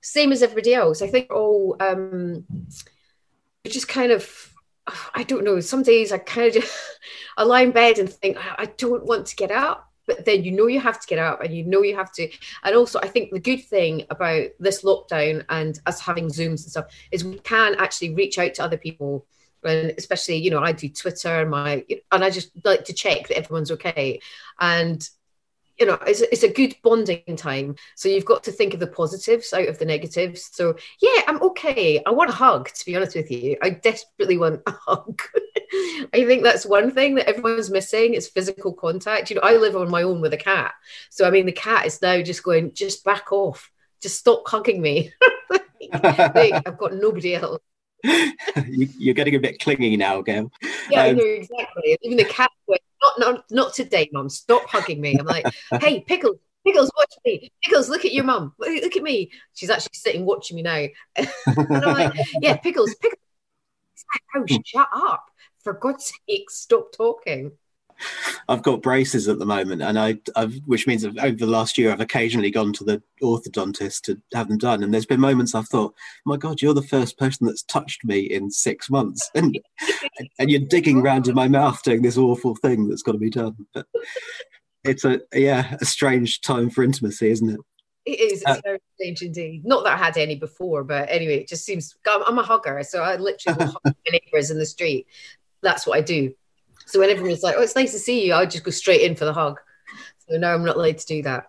same 0.00 0.32
as 0.32 0.42
everybody 0.42 0.74
else. 0.74 1.02
I 1.02 1.08
think 1.08 1.32
all 1.32 1.76
um, 1.80 2.44
just 3.66 3.88
kind 3.88 4.12
of 4.12 4.52
I 5.14 5.22
don't 5.22 5.44
know. 5.44 5.60
Some 5.60 5.82
days 5.82 6.12
I 6.12 6.18
kind 6.18 6.48
of 6.48 6.54
just 6.54 6.74
I 7.36 7.44
lie 7.44 7.62
in 7.62 7.70
bed 7.70 7.98
and 7.98 8.10
think 8.10 8.38
I 8.58 8.66
don't 8.76 9.04
want 9.04 9.26
to 9.26 9.36
get 9.36 9.50
up, 9.50 9.90
but 10.06 10.24
then 10.24 10.44
you 10.44 10.52
know 10.52 10.66
you 10.66 10.80
have 10.80 11.00
to 11.00 11.06
get 11.06 11.18
up 11.18 11.40
and 11.42 11.54
you 11.54 11.64
know 11.64 11.82
you 11.82 11.96
have 11.96 12.12
to. 12.12 12.28
And 12.64 12.74
also, 12.74 12.98
I 13.02 13.08
think 13.08 13.30
the 13.30 13.40
good 13.40 13.64
thing 13.64 14.06
about 14.10 14.48
this 14.58 14.82
lockdown 14.82 15.44
and 15.48 15.78
us 15.86 16.00
having 16.00 16.28
Zooms 16.28 16.62
and 16.62 16.70
stuff 16.70 16.86
is 17.10 17.24
we 17.24 17.38
can 17.38 17.76
actually 17.76 18.14
reach 18.14 18.38
out 18.38 18.54
to 18.54 18.64
other 18.64 18.78
people. 18.78 19.26
And 19.62 19.92
especially, 19.98 20.36
you 20.36 20.50
know, 20.50 20.60
I 20.60 20.72
do 20.72 20.88
Twitter 20.88 21.42
and 21.42 21.50
my 21.50 21.84
and 22.10 22.24
I 22.24 22.30
just 22.30 22.50
like 22.64 22.84
to 22.86 22.94
check 22.94 23.28
that 23.28 23.36
everyone's 23.36 23.70
okay. 23.72 24.20
And 24.58 25.06
you 25.80 25.86
know 25.86 25.98
it's, 26.06 26.20
it's 26.20 26.42
a 26.42 26.52
good 26.52 26.76
bonding 26.82 27.36
time. 27.36 27.74
So 27.96 28.08
you've 28.08 28.26
got 28.26 28.44
to 28.44 28.52
think 28.52 28.74
of 28.74 28.80
the 28.80 28.86
positives 28.86 29.52
out 29.52 29.66
of 29.66 29.78
the 29.78 29.84
negatives. 29.86 30.50
So 30.52 30.76
yeah 31.00 31.22
i'm 31.26 31.42
okay. 31.42 32.02
I 32.04 32.10
want 32.10 32.30
a 32.30 32.34
hug 32.34 32.68
to 32.68 32.86
be 32.86 32.94
honest 32.94 33.16
with 33.16 33.30
you. 33.30 33.56
I 33.62 33.70
desperately 33.70 34.36
want 34.36 34.60
a 34.66 34.72
hug. 34.72 35.20
I 36.12 36.24
think 36.24 36.42
that's 36.42 36.66
one 36.66 36.90
thing 36.90 37.14
that 37.14 37.28
everyone's 37.28 37.70
missing 37.70 38.14
is 38.14 38.28
physical 38.28 38.74
contact. 38.74 39.30
You 39.30 39.36
know 39.36 39.42
i 39.42 39.56
live 39.56 39.74
on 39.74 39.90
my 39.90 40.02
own 40.02 40.20
with 40.20 40.34
a 40.34 40.38
cat. 40.38 40.72
So 41.08 41.26
i 41.26 41.30
mean 41.30 41.46
the 41.46 41.52
cat 41.52 41.86
is 41.86 42.00
now 42.02 42.20
just 42.20 42.42
going 42.42 42.74
just 42.74 43.04
back 43.04 43.32
off. 43.32 43.70
Just 44.02 44.18
stop 44.18 44.42
hugging 44.46 44.80
me. 44.82 45.12
I've 45.92 46.78
got 46.78 46.94
nobody 46.94 47.34
else. 47.34 47.60
You, 48.66 49.10
are 49.10 49.14
getting 49.14 49.36
a 49.36 49.38
bit 49.38 49.60
clingy 49.60 49.96
now, 49.96 50.22
Gail. 50.22 50.50
Yeah, 50.90 51.04
um, 51.04 51.18
exactly. 51.20 51.98
Even 52.02 52.16
the 52.16 52.24
cat 52.24 52.50
went, 52.66 52.80
not, 53.02 53.18
not, 53.18 53.44
not 53.50 53.74
today, 53.74 54.08
mom. 54.12 54.28
Stop 54.28 54.68
hugging 54.68 55.00
me. 55.00 55.16
I'm 55.18 55.26
like, 55.26 55.46
hey, 55.80 56.00
Pickles, 56.00 56.36
Pickles, 56.66 56.90
watch 56.96 57.14
me. 57.24 57.52
Pickles, 57.62 57.88
look 57.88 58.04
at 58.04 58.12
your 58.12 58.24
mum. 58.24 58.52
Look 58.58 58.96
at 58.96 59.02
me. 59.02 59.30
She's 59.54 59.70
actually 59.70 59.90
sitting 59.94 60.24
watching 60.24 60.56
me 60.56 60.62
now. 60.62 60.86
and 61.16 61.84
I'm 61.84 61.94
like, 61.94 62.12
yeah, 62.40 62.56
Pickles, 62.56 62.94
Pickles. 62.96 63.18
Oh, 64.36 64.44
shut 64.64 64.88
up. 64.94 65.26
For 65.62 65.74
God's 65.74 66.12
sake, 66.28 66.50
stop 66.50 66.92
talking. 66.92 67.52
I've 68.48 68.62
got 68.62 68.82
braces 68.82 69.28
at 69.28 69.38
the 69.38 69.46
moment, 69.46 69.82
and 69.82 69.98
I, 69.98 70.18
I've, 70.36 70.54
which 70.66 70.86
means 70.86 71.04
over 71.04 71.32
the 71.32 71.46
last 71.46 71.78
year, 71.78 71.92
I've 71.92 72.00
occasionally 72.00 72.50
gone 72.50 72.72
to 72.74 72.84
the 72.84 73.02
orthodontist 73.22 74.02
to 74.02 74.20
have 74.34 74.48
them 74.48 74.58
done. 74.58 74.82
And 74.82 74.92
there's 74.92 75.06
been 75.06 75.20
moments 75.20 75.54
I've 75.54 75.68
thought, 75.68 75.94
"My 76.24 76.36
God, 76.36 76.60
you're 76.60 76.74
the 76.74 76.82
first 76.82 77.18
person 77.18 77.46
that's 77.46 77.62
touched 77.62 78.04
me 78.04 78.20
in 78.20 78.50
six 78.50 78.90
months," 78.90 79.30
and 79.34 79.58
and 80.38 80.50
you're 80.50 80.60
digging 80.60 80.98
around 80.98 81.28
in 81.28 81.34
my 81.34 81.48
mouth 81.48 81.82
doing 81.82 82.02
this 82.02 82.18
awful 82.18 82.56
thing 82.56 82.88
that's 82.88 83.02
got 83.02 83.12
to 83.12 83.18
be 83.18 83.30
done. 83.30 83.66
But 83.74 83.86
it's 84.84 85.04
a 85.04 85.20
yeah, 85.34 85.76
a 85.80 85.84
strange 85.84 86.40
time 86.40 86.70
for 86.70 86.82
intimacy, 86.82 87.30
isn't 87.30 87.50
it? 87.50 87.60
It 88.06 88.20
is. 88.20 88.42
It's 88.42 88.50
uh, 88.50 88.60
very 88.64 88.78
strange 88.94 89.22
indeed. 89.22 89.64
Not 89.64 89.84
that 89.84 89.94
I 89.94 90.02
had 90.02 90.16
any 90.16 90.34
before, 90.34 90.84
but 90.84 91.08
anyway, 91.10 91.38
it 91.40 91.48
just 91.48 91.64
seems. 91.64 91.94
I'm 92.06 92.38
a 92.38 92.42
hugger, 92.42 92.82
so 92.82 93.02
I 93.02 93.16
literally 93.16 93.64
hug 93.64 93.76
my 93.84 93.92
neighbours 94.10 94.50
in 94.50 94.58
the 94.58 94.66
street. 94.66 95.06
That's 95.62 95.86
what 95.86 95.98
I 95.98 96.00
do. 96.00 96.34
So 96.90 96.98
when 96.98 97.08
everyone's 97.08 97.44
like, 97.44 97.54
"Oh, 97.56 97.62
it's 97.62 97.76
nice 97.76 97.92
to 97.92 98.00
see 98.00 98.26
you," 98.26 98.34
I 98.34 98.44
just 98.46 98.64
go 98.64 98.72
straight 98.72 99.02
in 99.02 99.14
for 99.14 99.24
the 99.24 99.32
hug. 99.32 99.60
So 100.28 100.36
no, 100.36 100.52
I'm 100.52 100.64
not 100.64 100.74
allowed 100.74 100.98
to 100.98 101.06
do 101.06 101.22
that. 101.22 101.46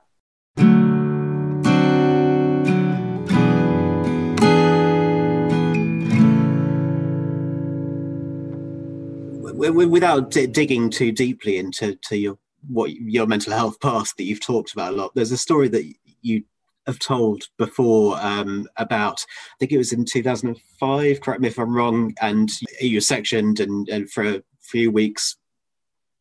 Without 9.74 10.30
digging 10.30 10.92
too 10.92 11.12
deeply 11.12 11.58
into 11.58 11.96
to 11.96 12.18
your 12.18 12.38
what 12.68 12.92
your 12.92 13.26
mental 13.26 13.54
health 13.54 13.80
past 13.80 14.18
that 14.18 14.26
you've 14.26 14.46
talked 14.46 14.74
about 14.74 14.94
a 14.94 14.96
lot, 14.96 15.12
there's 15.16 15.32
a 15.32 15.38
story 15.38 15.70
that 15.70 15.92
you 16.22 16.44
have 16.86 17.00
told 17.00 17.44
before 17.58 18.16
um, 18.22 18.68
about 18.78 19.26
I 19.28 19.56
think 19.60 19.72
it 19.72 19.78
was 19.78 19.92
in 19.92 20.06
2005. 20.06 21.22
Correct 21.22 21.42
me 21.42 21.48
if 21.48 21.58
I'm 21.58 21.76
wrong. 21.76 22.14
And 22.22 22.52
you 22.80 22.98
were 22.98 23.02
sectioned 23.02 23.60
and, 23.60 23.90
and 23.90 24.10
for 24.12 24.42
few 24.72 24.92
weeks 24.92 25.38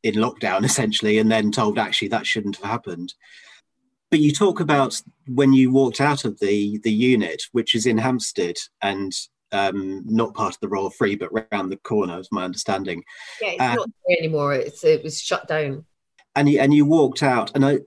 in 0.02 0.14
lockdown 0.14 0.64
essentially 0.64 1.19
and 1.19 1.30
then 1.30 1.50
told 1.50 1.78
actually 1.78 2.09
that 2.09 2.26
shouldn't 2.26 2.57
have 2.57 2.71
happened 2.71 3.14
but 4.11 4.21
you 4.21 4.33
talk 4.33 4.61
about 4.61 5.00
when 5.28 5.52
you 5.52 5.71
walked 5.71 6.00
out 6.00 6.25
of 6.25 6.38
the 6.40 6.78
the 6.83 6.92
unit 6.92 7.42
which 7.52 7.75
is 7.75 7.87
in 7.87 7.99
hampstead 7.99 8.57
and 8.83 9.12
um, 9.52 10.02
not 10.07 10.35
part 10.35 10.54
of 10.54 10.61
the 10.61 10.69
Royal 10.69 10.90
Free, 10.90 11.16
but 11.16 11.30
around 11.33 11.71
the 11.71 11.76
corner, 11.78 12.19
is 12.19 12.28
my 12.30 12.45
understanding. 12.45 13.02
Yeah, 13.40 13.50
it's 13.50 13.61
uh, 13.61 13.75
not 13.75 13.90
there 14.07 14.16
anymore. 14.19 14.54
It's 14.54 14.85
it 14.85 15.02
was 15.02 15.21
shut 15.21 15.49
down. 15.49 15.85
And 16.37 16.49
you 16.49 16.61
and 16.61 16.73
you 16.73 16.87
walked 16.87 17.23
out, 17.23 17.50
and 17.54 17.64
I 17.64 17.80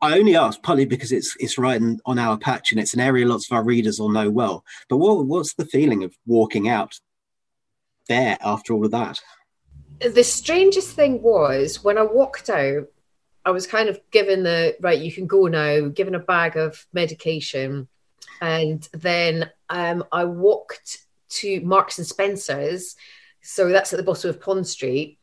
I 0.00 0.18
only 0.18 0.36
asked 0.36 0.62
partly 0.62 0.84
because 0.84 1.12
it's 1.12 1.36
it's 1.40 1.58
right 1.58 1.80
in, 1.80 1.98
on 2.06 2.18
our 2.18 2.38
patch, 2.38 2.70
and 2.70 2.80
it's 2.80 2.94
an 2.94 3.00
area 3.00 3.26
lots 3.26 3.50
of 3.50 3.56
our 3.56 3.64
readers 3.64 3.98
will 3.98 4.10
know 4.10 4.30
well. 4.30 4.64
But 4.88 4.98
what 4.98 5.26
what's 5.26 5.54
the 5.54 5.66
feeling 5.66 6.04
of 6.04 6.14
walking 6.26 6.68
out 6.68 6.94
there 8.08 8.38
after 8.40 8.72
all 8.72 8.84
of 8.84 8.92
that? 8.92 9.20
The 10.00 10.24
strangest 10.24 10.94
thing 10.94 11.22
was 11.22 11.82
when 11.82 11.98
I 11.98 12.02
walked 12.02 12.50
out, 12.50 12.86
I 13.44 13.50
was 13.50 13.66
kind 13.66 13.88
of 13.88 14.00
given 14.10 14.42
the 14.42 14.76
right, 14.80 14.98
you 14.98 15.12
can 15.12 15.26
go 15.26 15.46
now, 15.46 15.88
given 15.88 16.14
a 16.14 16.20
bag 16.20 16.56
of 16.56 16.86
medication 16.92 17.88
and 18.40 18.86
then 18.92 19.50
um, 19.68 20.04
I 20.12 20.24
walked 20.24 20.98
to 21.28 21.60
Marks 21.62 21.98
and 21.98 22.06
Spencers. 22.06 22.96
So 23.42 23.68
that's 23.68 23.92
at 23.92 23.96
the 23.96 24.02
bottom 24.02 24.30
of 24.30 24.40
Pond 24.40 24.66
Street. 24.66 25.18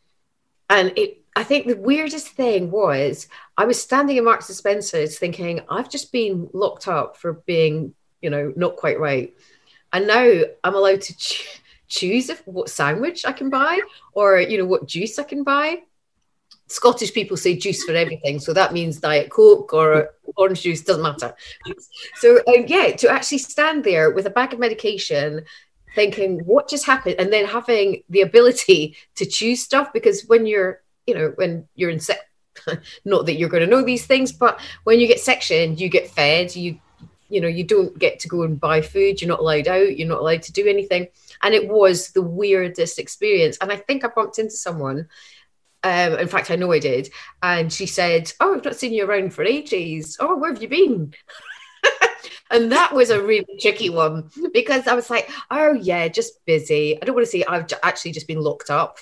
And 0.70 0.98
it, 0.98 1.24
I 1.36 1.44
think 1.44 1.68
the 1.68 1.76
weirdest 1.76 2.30
thing 2.30 2.72
was 2.72 3.28
I 3.58 3.66
was 3.66 3.82
standing 3.82 4.18
in 4.18 4.24
Marks 4.24 4.50
and 4.50 4.56
Spencers 4.56 5.18
thinking, 5.18 5.62
I've 5.70 5.90
just 5.90 6.12
been 6.12 6.50
locked 6.54 6.88
up 6.88 7.18
for 7.18 7.34
being, 7.34 7.94
you 8.22 8.30
know, 8.30 8.54
not 8.56 8.78
quite 8.78 9.00
right. 9.00 9.34
And 9.92 10.08
now 10.08 10.42
I'm 10.64 10.76
allowed 10.76 11.02
to 11.02 11.14
choose 11.88 12.30
if, 12.30 12.46
what 12.48 12.70
sandwich 12.70 13.26
I 13.26 13.32
can 13.32 13.50
buy 13.50 13.80
or, 14.14 14.40
you 14.40 14.58
know, 14.58 14.66
what 14.66 14.88
juice 14.88 15.20
I 15.20 15.24
can 15.24 15.44
buy. 15.44 15.82
Scottish 16.68 17.14
people 17.14 17.38
say 17.38 17.56
juice 17.56 17.84
for 17.84 17.94
everything, 17.94 18.40
so 18.40 18.54
that 18.54 18.74
means 18.74 19.00
Diet 19.00 19.30
Coke 19.30 19.74
or 19.74 20.10
orange 20.38 20.62
juice 20.62 20.82
doesn't 20.82 21.04
matter. 21.04 21.36
So 22.16 22.38
um, 22.48 22.66
yeah, 22.68 22.96
to 22.96 23.10
actually 23.10 23.40
stand 23.40 23.84
there 23.84 24.12
with 24.12 24.26
a 24.26 24.32
bag 24.32 24.54
of 24.54 24.60
medication, 24.60 25.44
thinking 25.94 26.40
what 26.46 26.70
just 26.70 26.86
happened, 26.86 27.16
and 27.20 27.32
then 27.32 27.46
having 27.46 28.04
the 28.10 28.22
ability 28.22 28.96
to 29.16 29.26
choose 29.26 29.62
stuff 29.62 29.92
because 29.94 30.26
when 30.26 30.46
you're 30.46 30.82
you 31.06 31.14
know 31.14 31.34
when 31.36 31.68
you're 31.76 31.90
in 31.90 32.00
sec, 32.00 32.18
not 33.06 33.26
that 33.26 33.34
you're 33.34 33.50
going 33.50 33.64
to 33.64 33.70
know 33.70 33.84
these 33.84 34.06
things, 34.06 34.32
but 34.32 34.60
when 34.86 35.00
you 35.00 35.08
get 35.08 35.20
sectioned, 35.20 35.80
you 35.80 35.90
get 35.90 36.10
fed, 36.10 36.56
you 36.56 36.80
you 37.30 37.42
know 37.42 37.48
you 37.48 37.64
don't 37.64 37.98
get 37.98 38.20
to 38.20 38.28
go 38.28 38.44
and 38.44 38.60
buy 38.60 38.82
food 38.82 39.22
you're 39.22 39.30
not 39.30 39.40
allowed 39.40 39.68
out 39.68 39.98
you're 39.98 40.08
not 40.08 40.20
allowed 40.20 40.42
to 40.42 40.54
do 40.54 40.68
anything 40.68 41.08
and 41.42 41.54
it 41.54 41.68
was 41.68 42.12
the 42.12 42.22
weirdest 42.22 43.00
experience 43.00 43.58
and 43.62 43.72
i 43.72 43.76
think 43.76 44.04
i 44.04 44.08
bumped 44.08 44.40
into 44.40 44.56
someone 44.56 45.08
um, 45.84 46.18
in 46.18 46.28
fact, 46.28 46.50
I 46.50 46.56
know 46.56 46.72
I 46.72 46.80
did. 46.80 47.10
And 47.42 47.72
she 47.72 47.86
said, 47.86 48.32
Oh, 48.40 48.56
I've 48.56 48.64
not 48.64 48.78
seen 48.78 48.94
you 48.94 49.06
around 49.06 49.34
for 49.34 49.44
ages. 49.44 50.18
Oh, 50.20 50.38
where 50.38 50.54
have 50.54 50.62
you 50.62 50.70
been? 50.70 51.14
and 52.52 52.72
that 52.72 52.94
was 52.94 53.10
a 53.10 53.22
really 53.22 53.58
tricky 53.60 53.90
one 53.90 54.30
because 54.54 54.88
I 54.88 54.96
was 54.96 55.10
like, 55.10 55.30
Oh, 55.52 55.74
yeah, 55.74 56.08
just 56.08 56.44
busy. 56.46 57.02
I 57.02 57.06
don't 57.06 57.16
want 57.16 57.28
to 57.28 57.32
say 57.32 57.44
I've 57.44 57.68
actually 57.84 58.14
just 58.14 58.28
been 58.28 58.42
locked 58.42 58.70
up. 58.70 58.98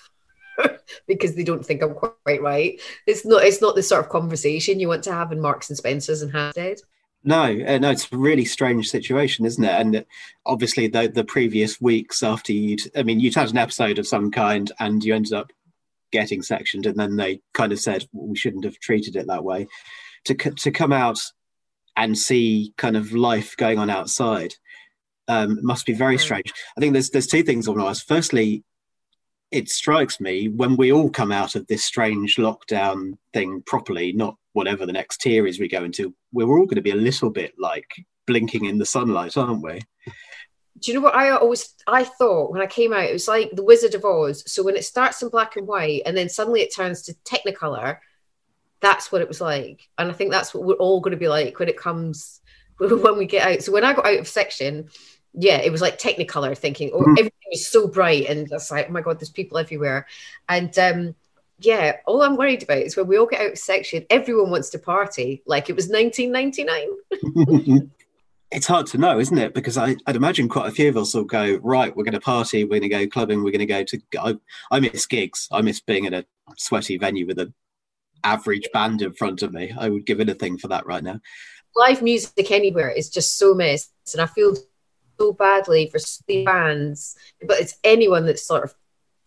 because 1.08 1.34
they 1.34 1.44
don't 1.44 1.66
think 1.66 1.82
I'm 1.82 1.94
quite 1.94 2.42
right. 2.42 2.80
It's 3.08 3.26
not. 3.26 3.44
It's 3.44 3.62
not 3.62 3.76
the 3.76 3.82
sort 3.82 4.04
of 4.04 4.10
conversation 4.10 4.80
you 4.80 4.90
want 4.90 5.04
to 5.06 5.14
have 5.14 5.32
in 5.32 5.40
Marks 5.40 5.70
and 5.70 5.78
Spencers 5.78 6.22
and 6.22 6.32
Hampstead. 6.32 6.82
No, 7.24 7.44
uh, 7.44 7.78
no, 7.78 7.92
it's 7.92 8.12
a 8.12 8.18
really 8.18 8.46
strange 8.46 8.90
situation, 8.90 9.46
isn't 9.46 9.64
it? 9.64 9.70
And 9.70 10.06
obviously, 10.46 10.88
the 10.88 11.08
the 11.08 11.24
previous 11.24 11.80
weeks 11.80 12.24
after 12.24 12.52
you'd, 12.52 12.82
I 12.96 13.04
mean, 13.04 13.20
you'd 13.20 13.36
had 13.36 13.52
an 13.52 13.58
episode 13.58 14.00
of 14.00 14.08
some 14.08 14.32
kind, 14.32 14.72
and 14.80 15.04
you 15.04 15.14
ended 15.14 15.34
up 15.34 15.52
getting 16.12 16.42
sectioned, 16.42 16.86
and 16.86 16.98
then 16.98 17.16
they 17.18 17.42
kind 17.54 17.72
of 17.72 17.80
said 17.80 18.06
well, 18.12 18.28
we 18.28 18.36
shouldn't 18.36 18.66
have 18.66 18.80
treated 18.80 19.16
it 19.16 19.28
that 19.28 19.44
way. 19.44 19.68
To 20.26 20.36
to 20.36 20.72
come 20.72 20.94
out 20.94 21.20
and 21.96 22.18
see 22.18 22.74
kind 22.78 22.98
of 22.98 23.14
life 23.14 23.56
going 23.58 23.78
on 23.78 23.90
outside 23.90 24.56
um, 25.28 25.60
must 25.62 25.86
be 25.86 25.94
very 25.94 26.18
strange. 26.18 26.54
I 26.78 26.82
think 26.82 26.94
there's 26.94 27.12
there's 27.12 27.28
two 27.28 27.44
things 27.44 27.68
on 27.68 27.80
us. 27.80 28.02
Firstly, 28.02 28.64
it 29.52 29.70
strikes 29.70 30.20
me 30.20 30.48
when 30.48 30.78
we 30.78 30.92
all 30.92 31.10
come 31.10 31.32
out 31.32 31.56
of 31.56 31.68
this 31.68 31.84
strange 31.84 32.38
lockdown 32.38 33.18
thing 33.34 33.62
properly, 33.66 34.14
not 34.14 34.38
whatever 34.54 34.86
the 34.86 34.94
next 34.94 35.22
tier 35.22 35.46
is 35.46 35.60
we 35.60 35.68
go 35.68 35.84
into, 35.84 36.14
we're 36.32 36.50
all 36.50 36.66
going 36.66 36.76
to 36.76 36.82
be 36.82 36.92
a 36.92 36.96
little 36.96 37.30
bit 37.30 37.54
like 37.58 37.88
blinking 38.28 38.66
in 38.66 38.78
the 38.78 38.86
sunlight, 38.86 39.38
aren't 39.38 39.64
we? 39.64 39.82
do 40.82 40.92
you 40.92 40.98
know 40.98 41.04
what 41.04 41.16
I 41.16 41.30
always 41.32 41.76
I 41.86 42.04
thought 42.04 42.52
when 42.52 42.62
I 42.62 42.66
came 42.66 42.92
out? 42.92 43.04
It 43.04 43.14
was 43.14 43.28
like 43.28 43.52
the 43.54 43.64
Wizard 43.64 43.94
of 43.94 44.04
Oz. 44.04 44.44
So 44.52 44.64
when 44.64 44.76
it 44.76 44.86
starts 44.86 45.22
in 45.22 45.30
black 45.30 45.56
and 45.56 45.68
white 45.68 46.02
and 46.06 46.18
then 46.18 46.28
suddenly 46.28 46.62
it 46.62 46.74
turns 46.74 47.04
to 47.04 47.14
Technicolor, 47.24 47.98
that's 48.80 49.12
what 49.12 49.22
it 49.22 49.28
was 49.28 49.40
like. 49.40 49.88
And 49.98 50.10
I 50.10 50.14
think 50.14 50.32
that's 50.32 50.54
what 50.54 50.64
we're 50.64 50.74
all 50.74 51.00
going 51.00 51.12
to 51.12 51.18
be 51.18 51.28
like 51.28 51.60
when 51.60 51.70
it 51.70 51.78
comes 51.78 52.42
when 52.78 53.18
we 53.18 53.26
get 53.28 53.48
out. 53.48 53.62
So 53.62 53.72
when 53.72 53.84
I 53.84 53.94
got 53.94 54.08
out 54.08 54.20
of 54.20 54.28
section, 54.28 54.90
yeah, 55.34 55.58
it 55.58 55.72
was 55.72 55.82
like 55.82 56.00
Technicolor, 56.00 56.58
thinking, 56.58 56.92
oh, 56.94 57.00
mm-hmm. 57.00 57.12
everything 57.12 57.32
was 57.52 57.68
so 57.68 57.88
bright, 57.88 58.28
and 58.28 58.52
it's 58.52 58.72
like, 58.72 58.88
oh 58.90 58.92
my 58.92 59.02
god, 59.02 59.20
there's 59.20 59.30
people 59.30 59.58
everywhere, 59.58 60.08
and 60.50 60.78
um, 60.78 61.16
yeah, 61.60 61.98
all 62.06 62.24
I'm 62.24 62.38
worried 62.38 62.64
about 62.64 62.80
is 62.80 62.98
when 62.98 63.08
we 63.08 63.18
all 63.18 63.28
get 63.28 63.42
out 63.42 63.52
of 63.52 63.58
section, 63.58 64.06
everyone 64.10 64.50
wants 64.50 64.70
to 64.72 64.80
party 64.80 65.44
like 65.46 65.70
it 65.70 65.76
was 65.76 65.90
1999. 65.90 67.92
it's 68.52 68.68
hard 68.68 68.88
to 68.88 68.98
know, 68.98 69.20
isn't 69.20 69.38
it? 69.38 69.54
Because 69.54 69.78
I, 69.78 69.96
would 70.08 70.16
imagine 70.16 70.50
quite 70.50 70.68
a 70.68 70.72
few 70.72 70.90
of 70.90 70.98
us 70.98 71.14
will 71.14 71.24
go, 71.24 71.60
right, 71.62 71.96
we're 71.96 72.04
going 72.04 72.14
to 72.14 72.20
party, 72.20 72.64
we're 72.64 72.80
going 72.80 72.82
to 72.82 72.90
go 72.90 73.08
clubbing, 73.08 73.44
we're 73.44 73.52
going 73.52 73.60
to 73.60 73.66
go 73.66 73.84
to. 73.84 74.02
I, 74.20 74.36
I 74.72 74.80
miss 74.80 75.06
gigs. 75.06 75.48
I 75.52 75.62
miss 75.62 75.80
being 75.80 76.06
in 76.06 76.14
a 76.14 76.26
sweaty 76.58 76.98
venue 76.98 77.28
with 77.28 77.40
an 77.40 77.54
average 78.24 78.68
band 78.74 79.02
in 79.02 79.14
front 79.14 79.42
of 79.42 79.54
me. 79.54 79.74
I 79.78 79.90
would 79.90 80.06
give 80.06 80.20
anything 80.20 80.58
for 80.58 80.68
that 80.70 80.86
right 80.86 81.04
now. 81.04 81.20
Live 81.76 82.02
music 82.02 82.52
anywhere 82.52 82.90
is 82.90 83.10
just 83.10 83.38
so 83.38 83.54
missed. 83.54 83.92
And 84.14 84.22
I 84.22 84.26
feel 84.26 84.56
so 85.22 85.34
badly 85.34 85.90
for 85.90 86.00
the 86.28 86.44
bands, 86.44 87.16
but 87.46 87.60
it's 87.60 87.78
anyone 87.84 88.26
that's 88.26 88.46
sort 88.46 88.64
of 88.64 88.76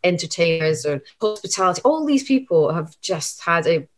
entertainers 0.03 0.85
or 0.85 1.03
hospitality. 1.21 1.81
All 1.85 2.05
these 2.05 2.25
people 2.25 2.73
have 2.73 3.01
just 3.01 3.43
had 3.43 3.67
a 3.67 3.89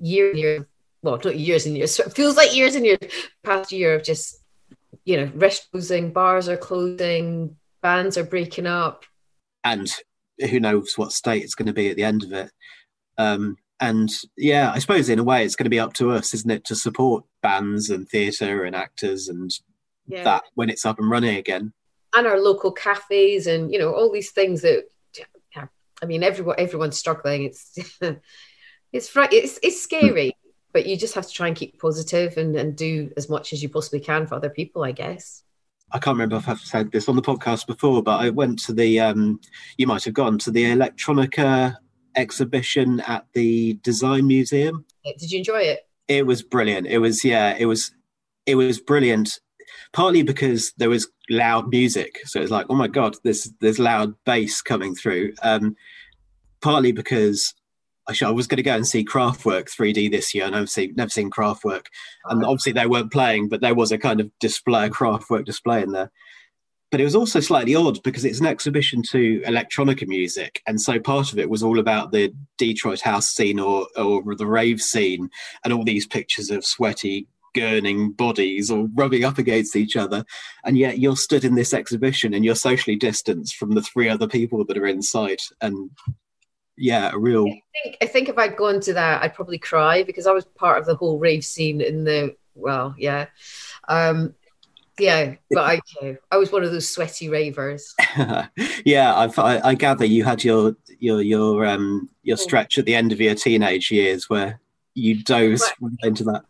year, 0.00 0.34
year, 0.34 0.68
well, 1.02 1.20
not 1.22 1.38
years 1.38 1.66
and 1.66 1.76
years, 1.76 1.98
it 2.00 2.14
feels 2.14 2.36
like 2.36 2.56
years 2.56 2.74
and 2.74 2.84
years 2.84 2.98
past 3.42 3.72
year 3.72 3.94
of 3.94 4.04
just 4.04 4.44
you 5.04 5.18
know, 5.18 5.30
restaurants 5.34 5.68
closing, 5.70 6.12
bars 6.12 6.48
are 6.48 6.56
closing, 6.56 7.56
bands 7.82 8.16
are 8.16 8.24
breaking 8.24 8.66
up. 8.66 9.04
And 9.62 9.90
who 10.50 10.60
knows 10.60 10.94
what 10.96 11.12
state 11.12 11.42
it's 11.42 11.54
going 11.54 11.66
to 11.66 11.72
be 11.72 11.90
at 11.90 11.96
the 11.96 12.04
end 12.04 12.24
of 12.24 12.32
it. 12.32 12.50
Um, 13.18 13.56
and 13.80 14.10
yeah, 14.36 14.72
I 14.72 14.78
suppose 14.78 15.08
in 15.08 15.18
a 15.18 15.24
way 15.24 15.44
it's 15.44 15.56
going 15.56 15.64
to 15.64 15.70
be 15.70 15.80
up 15.80 15.92
to 15.94 16.10
us, 16.10 16.32
isn't 16.32 16.50
it, 16.50 16.64
to 16.66 16.74
support 16.74 17.24
bands 17.42 17.90
and 17.90 18.08
theatre 18.08 18.64
and 18.64 18.74
actors 18.74 19.28
and 19.28 19.50
yeah. 20.06 20.24
that 20.24 20.44
when 20.54 20.70
it's 20.70 20.84
up 20.84 20.98
and 20.98 21.10
running 21.10 21.36
again. 21.36 21.72
And 22.14 22.26
our 22.26 22.40
local 22.40 22.72
cafes 22.72 23.46
and 23.46 23.72
you 23.72 23.78
know 23.78 23.92
all 23.92 24.12
these 24.12 24.30
things 24.30 24.62
that 24.62 24.84
I 26.02 26.06
mean 26.06 26.22
everyone 26.22 26.56
everyone's 26.58 26.98
struggling. 26.98 27.44
It's 27.44 27.76
it's 28.92 29.10
it's 29.16 29.58
it's 29.62 29.82
scary 29.82 30.36
but 30.74 30.86
you 30.86 30.96
just 30.96 31.14
have 31.14 31.26
to 31.26 31.32
try 31.32 31.46
and 31.46 31.56
keep 31.56 31.80
positive 31.80 32.36
and, 32.36 32.54
and 32.56 32.76
do 32.76 33.10
as 33.16 33.30
much 33.30 33.54
as 33.54 33.62
you 33.62 33.68
possibly 33.68 34.00
can 34.00 34.26
for 34.26 34.34
other 34.34 34.50
people, 34.50 34.84
I 34.84 34.90
guess. 34.92 35.44
I 35.92 35.98
can't 36.00 36.16
remember 36.16 36.36
if 36.36 36.48
I've 36.48 36.58
said 36.58 36.90
this 36.90 37.08
on 37.08 37.14
the 37.14 37.22
podcast 37.22 37.68
before, 37.68 38.02
but 38.02 38.20
I 38.20 38.30
went 38.30 38.58
to 38.64 38.72
the, 38.72 38.98
um, 38.98 39.40
you 39.78 39.86
might 39.86 40.02
have 40.02 40.14
gone 40.14 40.36
to 40.38 40.50
the 40.50 40.64
Electronica 40.64 41.76
exhibition 42.16 43.00
at 43.06 43.24
the 43.34 43.74
Design 43.84 44.26
Museum. 44.26 44.84
Did 45.04 45.30
you 45.30 45.38
enjoy 45.38 45.60
it? 45.60 45.86
It 46.08 46.26
was 46.26 46.42
brilliant. 46.42 46.88
It 46.88 46.98
was, 46.98 47.24
yeah, 47.24 47.54
it 47.56 47.66
was, 47.66 47.92
it 48.44 48.56
was 48.56 48.80
brilliant. 48.80 49.38
Partly 49.94 50.22
because 50.22 50.72
there 50.76 50.90
was 50.90 51.08
loud 51.30 51.68
music, 51.68 52.20
so 52.24 52.42
it's 52.42 52.50
like, 52.50 52.66
oh 52.68 52.74
my 52.74 52.88
god, 52.88 53.16
there's 53.24 53.50
there's 53.60 53.78
loud 53.78 54.14
bass 54.26 54.60
coming 54.60 54.94
through. 54.94 55.32
Um, 55.42 55.76
partly 56.60 56.92
because 56.92 57.54
I, 58.08 58.26
I 58.26 58.30
was 58.30 58.46
going 58.46 58.56
to 58.56 58.62
go 58.62 58.74
and 58.74 58.86
see 58.86 59.04
Kraftwerk 59.04 59.66
3D 59.70 60.10
this 60.10 60.34
year, 60.34 60.44
and 60.44 60.56
I've 60.56 60.70
seen, 60.70 60.94
never 60.96 61.10
seen 61.10 61.30
Kraftwerk. 61.30 61.86
And 62.26 62.44
obviously 62.44 62.72
they 62.72 62.86
weren't 62.86 63.12
playing, 63.12 63.48
but 63.48 63.60
there 63.60 63.74
was 63.74 63.92
a 63.92 63.98
kind 63.98 64.20
of 64.20 64.30
display, 64.40 64.86
a 64.86 64.90
Kraftwerk 64.90 65.44
display 65.44 65.82
in 65.82 65.92
there. 65.92 66.10
But 66.90 67.00
it 67.00 67.04
was 67.04 67.16
also 67.16 67.40
slightly 67.40 67.74
odd 67.74 68.02
because 68.02 68.24
it's 68.24 68.40
an 68.40 68.46
exhibition 68.46 69.02
to 69.10 69.40
electronica 69.42 70.06
music, 70.06 70.62
and 70.66 70.80
so 70.80 71.00
part 71.00 71.32
of 71.32 71.38
it 71.38 71.50
was 71.50 71.62
all 71.62 71.80
about 71.80 72.12
the 72.12 72.32
Detroit 72.56 73.00
house 73.00 73.28
scene 73.28 73.58
or 73.58 73.88
or 73.96 74.22
the 74.36 74.46
rave 74.46 74.80
scene, 74.80 75.28
and 75.64 75.72
all 75.72 75.82
these 75.82 76.06
pictures 76.06 76.50
of 76.50 76.64
sweaty 76.64 77.26
gurning 77.54 78.16
bodies 78.16 78.70
or 78.70 78.88
rubbing 78.94 79.24
up 79.24 79.38
against 79.38 79.76
each 79.76 79.96
other. 79.96 80.24
And 80.64 80.76
yet 80.76 80.98
you're 80.98 81.16
stood 81.16 81.44
in 81.44 81.54
this 81.54 81.72
exhibition 81.72 82.34
and 82.34 82.44
you're 82.44 82.54
socially 82.54 82.96
distanced 82.96 83.56
from 83.56 83.72
the 83.72 83.82
three 83.82 84.08
other 84.08 84.28
people 84.28 84.64
that 84.64 84.78
are 84.78 84.86
inside. 84.86 85.40
And 85.60 85.90
yeah, 86.76 87.10
a 87.12 87.18
real. 87.18 87.46
I 87.46 87.62
think, 87.82 87.96
I 88.02 88.06
think 88.06 88.28
if 88.28 88.38
I'd 88.38 88.56
gone 88.56 88.80
to 88.80 88.94
that, 88.94 89.22
I'd 89.22 89.34
probably 89.34 89.58
cry 89.58 90.02
because 90.02 90.26
I 90.26 90.32
was 90.32 90.44
part 90.44 90.78
of 90.78 90.86
the 90.86 90.96
whole 90.96 91.18
rave 91.18 91.44
scene 91.44 91.80
in 91.80 92.04
the 92.04 92.36
well, 92.54 92.94
yeah, 92.98 93.26
um, 93.88 94.34
yeah. 94.98 95.34
But 95.50 95.80
I, 96.02 96.16
I 96.30 96.36
was 96.36 96.52
one 96.52 96.64
of 96.64 96.70
those 96.70 96.88
sweaty 96.88 97.28
ravers. 97.28 97.94
yeah, 98.84 99.14
I've, 99.14 99.38
I, 99.38 99.60
I 99.60 99.74
gather 99.74 100.04
you 100.04 100.24
had 100.24 100.44
your 100.44 100.76
your 100.98 101.20
your 101.20 101.66
um 101.66 102.08
your 102.22 102.36
oh. 102.38 102.42
stretch 102.42 102.78
at 102.78 102.84
the 102.84 102.94
end 102.94 103.12
of 103.12 103.20
your 103.20 103.34
teenage 103.34 103.90
years 103.90 104.30
where 104.30 104.60
you 104.94 105.22
dove 105.22 105.60
into 106.02 106.24
that. 106.24 106.44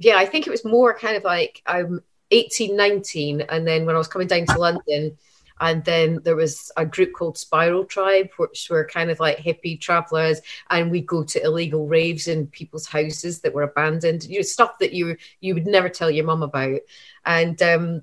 Yeah, 0.00 0.16
I 0.16 0.24
think 0.24 0.46
it 0.46 0.50
was 0.50 0.64
more 0.64 0.94
kind 0.94 1.16
of 1.16 1.24
like 1.24 1.62
I'm 1.66 2.02
18, 2.30 2.74
19, 2.74 3.42
and 3.42 3.66
then 3.66 3.84
when 3.84 3.94
I 3.94 3.98
was 3.98 4.08
coming 4.08 4.28
down 4.28 4.46
to 4.46 4.58
London. 4.58 5.16
And 5.62 5.84
then 5.84 6.20
there 6.24 6.36
was 6.36 6.72
a 6.78 6.86
group 6.86 7.12
called 7.12 7.36
Spiral 7.36 7.84
Tribe, 7.84 8.30
which 8.38 8.68
were 8.70 8.88
kind 8.90 9.10
of 9.10 9.20
like 9.20 9.36
hippie 9.36 9.78
travelers, 9.78 10.40
and 10.70 10.90
we'd 10.90 11.06
go 11.06 11.22
to 11.22 11.44
illegal 11.44 11.86
raves 11.86 12.28
in 12.28 12.46
people's 12.46 12.86
houses 12.86 13.42
that 13.42 13.52
were 13.52 13.64
abandoned. 13.64 14.24
You 14.24 14.38
know, 14.38 14.42
stuff 14.42 14.78
that 14.78 14.94
you 14.94 15.18
you 15.40 15.52
would 15.52 15.66
never 15.66 15.90
tell 15.90 16.10
your 16.10 16.24
mum 16.24 16.42
about. 16.42 16.80
And 17.26 17.60
um, 17.60 18.02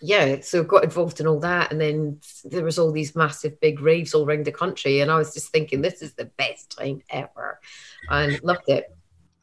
yeah, 0.00 0.40
so 0.40 0.64
got 0.64 0.84
involved 0.84 1.20
in 1.20 1.26
all 1.26 1.40
that, 1.40 1.70
and 1.70 1.78
then 1.78 2.20
there 2.46 2.64
was 2.64 2.78
all 2.78 2.90
these 2.90 3.14
massive 3.14 3.60
big 3.60 3.80
raves 3.80 4.14
all 4.14 4.24
around 4.24 4.46
the 4.46 4.52
country, 4.52 5.00
and 5.00 5.10
I 5.10 5.16
was 5.16 5.34
just 5.34 5.52
thinking, 5.52 5.82
this 5.82 6.00
is 6.00 6.14
the 6.14 6.30
best 6.38 6.74
time 6.78 7.02
ever, 7.10 7.60
and 8.08 8.42
loved 8.42 8.68
it. 8.68 8.96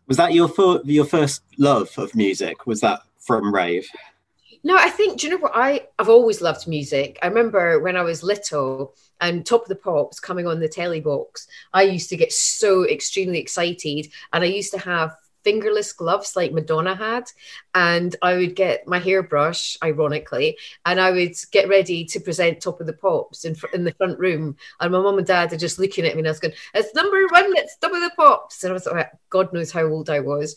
Was 0.07 0.17
that 0.17 0.33
your 0.33 0.51
your 0.85 1.05
first 1.05 1.43
love 1.57 1.89
of 1.97 2.15
music? 2.15 2.67
Was 2.67 2.81
that 2.81 3.01
from 3.19 3.53
rave? 3.53 3.87
No, 4.63 4.75
I 4.75 4.89
think. 4.89 5.19
Do 5.19 5.27
you 5.27 5.33
know 5.33 5.39
what? 5.39 5.51
I 5.55 5.87
I've 5.99 6.09
always 6.09 6.41
loved 6.41 6.67
music. 6.67 7.19
I 7.21 7.27
remember 7.27 7.79
when 7.79 7.95
I 7.95 8.01
was 8.01 8.23
little 8.23 8.95
and 9.21 9.45
Top 9.45 9.63
of 9.63 9.69
the 9.69 9.75
Pops 9.75 10.19
coming 10.19 10.47
on 10.47 10.59
the 10.59 10.67
telly 10.67 10.99
box. 10.99 11.47
I 11.73 11.83
used 11.83 12.09
to 12.09 12.17
get 12.17 12.33
so 12.33 12.87
extremely 12.87 13.39
excited, 13.39 14.07
and 14.33 14.43
I 14.43 14.47
used 14.47 14.73
to 14.73 14.79
have 14.79 15.15
fingerless 15.45 15.93
gloves 15.93 16.35
like 16.35 16.51
Madonna 16.51 16.95
had. 16.95 17.31
And 17.73 18.15
I 18.21 18.35
would 18.35 18.55
get 18.55 18.87
my 18.87 18.99
hairbrush, 18.99 19.77
ironically, 19.83 20.57
and 20.85 20.99
I 20.99 21.11
would 21.11 21.35
get 21.51 21.69
ready 21.69 22.03
to 22.05 22.19
present 22.19 22.61
Top 22.61 22.81
of 22.81 22.87
the 22.87 22.93
Pops 22.93 23.45
in, 23.45 23.55
fr- 23.55 23.67
in 23.73 23.83
the 23.83 23.93
front 23.93 24.19
room. 24.19 24.57
And 24.79 24.91
my 24.91 24.99
mum 24.99 25.17
and 25.17 25.27
dad 25.27 25.53
are 25.53 25.57
just 25.57 25.79
looking 25.79 26.05
at 26.05 26.13
me 26.15 26.19
and 26.19 26.27
I 26.27 26.31
was 26.31 26.39
going, 26.39 26.55
It's 26.73 26.93
number 26.95 27.25
one, 27.27 27.55
it's 27.55 27.77
Top 27.77 27.93
of 27.93 28.01
the 28.01 28.11
Pops. 28.17 28.63
And 28.63 28.71
I 28.71 28.73
was 28.73 28.85
like, 28.87 29.11
God 29.29 29.53
knows 29.53 29.71
how 29.71 29.85
old 29.85 30.09
I 30.09 30.19
was. 30.19 30.55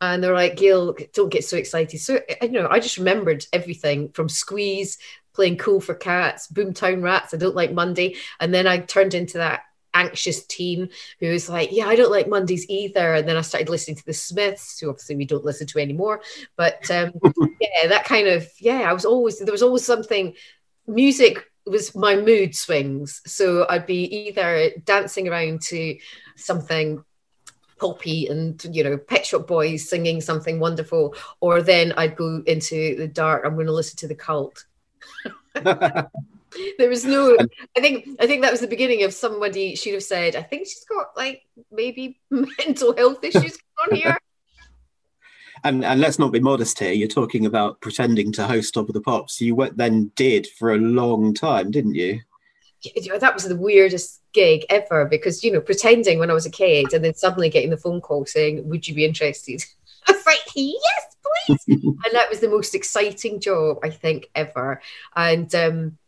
And 0.00 0.24
they're 0.24 0.34
like, 0.34 0.56
Gail, 0.56 0.96
don't 1.12 1.28
get 1.28 1.44
so 1.44 1.58
excited. 1.58 2.00
So, 2.00 2.20
you 2.40 2.48
know, 2.48 2.68
I 2.70 2.80
just 2.80 2.96
remembered 2.96 3.44
everything 3.52 4.10
from 4.12 4.30
Squeeze, 4.30 4.96
playing 5.34 5.58
Cool 5.58 5.80
for 5.80 5.94
Cats, 5.94 6.48
Boomtown 6.48 7.02
Rats, 7.02 7.34
I 7.34 7.36
Don't 7.36 7.54
Like 7.54 7.72
Monday. 7.72 8.16
And 8.40 8.52
then 8.52 8.66
I 8.66 8.78
turned 8.78 9.14
into 9.14 9.38
that 9.38 9.62
anxious 9.94 10.44
teen 10.46 10.90
who 11.18 11.30
was 11.30 11.48
like, 11.48 11.70
Yeah, 11.72 11.86
I 11.86 11.96
don't 11.96 12.10
like 12.10 12.28
Mondays 12.28 12.66
either. 12.68 13.14
And 13.14 13.28
then 13.28 13.36
I 13.36 13.42
started 13.42 13.68
listening 13.68 13.96
to 13.96 14.06
the 14.06 14.12
Smiths, 14.12 14.78
who 14.78 14.88
obviously 14.88 15.16
we 15.16 15.24
don't 15.24 15.44
listen 15.44 15.66
to 15.68 15.78
anymore. 15.78 16.20
But 16.56 16.90
um, 16.90 17.12
yeah, 17.60 17.88
that 17.88 18.04
kind 18.04 18.28
of, 18.28 18.48
yeah, 18.58 18.88
I 18.88 18.92
was 18.92 19.04
always, 19.04 19.38
there 19.38 19.52
was 19.52 19.62
always 19.62 19.84
something, 19.84 20.34
music 20.86 21.50
was 21.66 21.94
my 21.94 22.16
mood 22.16 22.56
swings. 22.56 23.20
So 23.26 23.66
I'd 23.68 23.86
be 23.86 24.04
either 24.04 24.70
dancing 24.84 25.28
around 25.28 25.62
to 25.62 25.96
something 26.36 27.04
poppy 27.78 28.26
and 28.26 28.62
you 28.72 28.84
know 28.84 28.98
pet 28.98 29.24
shop 29.24 29.46
boys 29.46 29.88
singing 29.88 30.20
something 30.20 30.60
wonderful 30.60 31.14
or 31.40 31.62
then 31.62 31.94
i'd 31.96 32.14
go 32.14 32.42
into 32.46 32.94
the 32.96 33.08
dark 33.08 33.42
i'm 33.42 33.54
going 33.54 33.64
to 33.64 33.72
listen 33.72 33.96
to 33.96 34.06
the 34.06 34.14
cult 34.14 34.66
there 36.78 36.88
was 36.88 37.04
no 37.04 37.36
i 37.76 37.80
think 37.80 38.08
i 38.20 38.26
think 38.26 38.42
that 38.42 38.50
was 38.50 38.60
the 38.60 38.66
beginning 38.66 39.04
of 39.04 39.14
somebody 39.14 39.74
should 39.74 39.94
have 39.94 40.02
said 40.02 40.34
i 40.34 40.42
think 40.42 40.66
she's 40.66 40.84
got 40.84 41.08
like 41.16 41.42
maybe 41.70 42.18
mental 42.30 42.96
health 42.96 43.22
issues 43.22 43.58
on 43.88 43.96
here. 43.96 44.16
And 45.62 45.84
and 45.84 46.00
let's 46.00 46.18
not 46.18 46.32
be 46.32 46.40
modest 46.40 46.78
here 46.78 46.92
you're 46.92 47.06
talking 47.06 47.44
about 47.44 47.82
pretending 47.82 48.32
to 48.32 48.46
host 48.46 48.72
top 48.72 48.88
of 48.88 48.94
the 48.94 49.00
pops. 49.02 49.42
You 49.42 49.54
went, 49.54 49.76
then 49.76 50.10
did 50.16 50.46
for 50.46 50.72
a 50.72 50.78
long 50.78 51.34
time 51.34 51.70
didn't 51.70 51.96
you? 51.96 52.20
Yeah, 52.80 53.18
that 53.18 53.34
was 53.34 53.44
the 53.44 53.56
weirdest 53.56 54.22
gig 54.32 54.64
ever 54.70 55.04
because 55.04 55.44
you 55.44 55.52
know 55.52 55.60
pretending 55.60 56.18
when 56.18 56.30
i 56.30 56.32
was 56.32 56.46
a 56.46 56.50
kid 56.50 56.94
and 56.94 57.04
then 57.04 57.12
suddenly 57.12 57.50
getting 57.50 57.68
the 57.68 57.76
phone 57.76 58.00
call 58.00 58.24
saying 58.24 58.66
would 58.70 58.88
you 58.88 58.94
be 58.94 59.04
interested? 59.04 59.62
I 60.08 60.12
was 60.12 60.24
like 60.24 60.40
yes 60.54 61.16
please. 61.46 61.76
And 61.76 62.14
that 62.14 62.30
was 62.30 62.40
the 62.40 62.48
most 62.48 62.74
exciting 62.74 63.38
job 63.38 63.80
i 63.82 63.90
think 63.90 64.30
ever. 64.34 64.80
And 65.14 65.54
um 65.54 65.98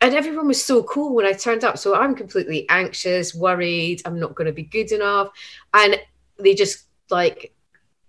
and 0.00 0.14
everyone 0.14 0.48
was 0.48 0.64
so 0.64 0.82
cool 0.82 1.14
when 1.14 1.26
I 1.26 1.32
turned 1.32 1.64
up. 1.64 1.78
So 1.78 1.94
I'm 1.94 2.14
completely 2.14 2.68
anxious, 2.68 3.34
worried, 3.34 4.02
I'm 4.04 4.18
not 4.18 4.34
going 4.34 4.46
to 4.46 4.52
be 4.52 4.62
good 4.62 4.92
enough. 4.92 5.28
And 5.74 6.00
they 6.38 6.54
just 6.54 6.86
like 7.10 7.54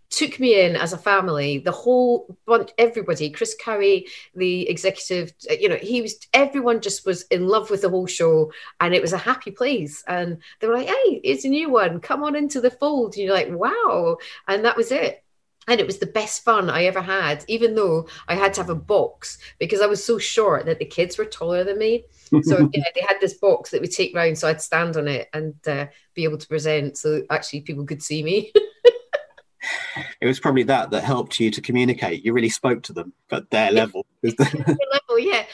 took 0.09 0.39
me 0.39 0.61
in 0.61 0.75
as 0.75 0.93
a 0.93 0.97
family, 0.97 1.57
the 1.59 1.71
whole 1.71 2.37
bunch, 2.45 2.71
everybody, 2.77 3.29
Chris 3.29 3.55
Cowey, 3.61 4.07
the 4.35 4.69
executive, 4.69 5.33
uh, 5.49 5.53
you 5.53 5.69
know, 5.69 5.77
he 5.77 6.01
was, 6.01 6.15
everyone 6.33 6.81
just 6.81 7.05
was 7.05 7.23
in 7.23 7.47
love 7.47 7.69
with 7.69 7.81
the 7.81 7.89
whole 7.89 8.07
show 8.07 8.51
and 8.81 8.93
it 8.93 9.01
was 9.01 9.13
a 9.13 9.17
happy 9.17 9.51
place. 9.51 10.03
And 10.07 10.37
they 10.59 10.67
were 10.67 10.75
like, 10.75 10.87
hey, 10.87 11.21
it's 11.23 11.45
a 11.45 11.49
new 11.49 11.69
one, 11.69 12.01
come 12.01 12.23
on 12.23 12.35
into 12.35 12.61
the 12.61 12.71
fold. 12.71 13.15
And 13.15 13.23
you're 13.23 13.33
like, 13.33 13.49
wow. 13.51 14.17
And 14.47 14.65
that 14.65 14.77
was 14.77 14.91
it 14.91 15.23
and 15.67 15.79
it 15.79 15.85
was 15.85 15.99
the 15.99 16.07
best 16.07 16.43
fun 16.43 16.69
I 16.69 16.85
ever 16.85 17.01
had, 17.01 17.45
even 17.47 17.75
though 17.75 18.07
I 18.27 18.35
had 18.35 18.53
to 18.55 18.61
have 18.61 18.69
a 18.69 18.75
box 18.75 19.37
because 19.59 19.81
I 19.81 19.85
was 19.85 20.03
so 20.03 20.17
short 20.17 20.65
that 20.65 20.79
the 20.79 20.85
kids 20.85 21.17
were 21.17 21.25
taller 21.25 21.63
than 21.63 21.77
me. 21.77 22.05
So 22.43 22.69
yeah, 22.73 22.83
they 22.95 23.01
had 23.01 23.17
this 23.21 23.35
box 23.35 23.71
that 23.71 23.81
we 23.81 23.87
take 23.87 24.15
round, 24.15 24.37
so 24.37 24.47
I'd 24.47 24.61
stand 24.61 24.97
on 24.97 25.07
it 25.07 25.29
and 25.33 25.55
uh, 25.67 25.87
be 26.15 26.23
able 26.23 26.37
to 26.37 26.47
present, 26.47 26.97
so 26.97 27.21
actually 27.29 27.61
people 27.61 27.85
could 27.85 28.01
see 28.01 28.23
me. 28.23 28.51
it 30.21 30.25
was 30.25 30.39
probably 30.39 30.63
that 30.63 30.89
that 30.91 31.03
helped 31.03 31.39
you 31.39 31.51
to 31.51 31.61
communicate. 31.61 32.25
You 32.25 32.33
really 32.33 32.49
spoke 32.49 32.81
to 32.83 32.93
them 32.93 33.13
at 33.31 33.49
their 33.51 33.71
level. 33.71 34.05
level, 34.23 35.19
yeah. 35.19 35.45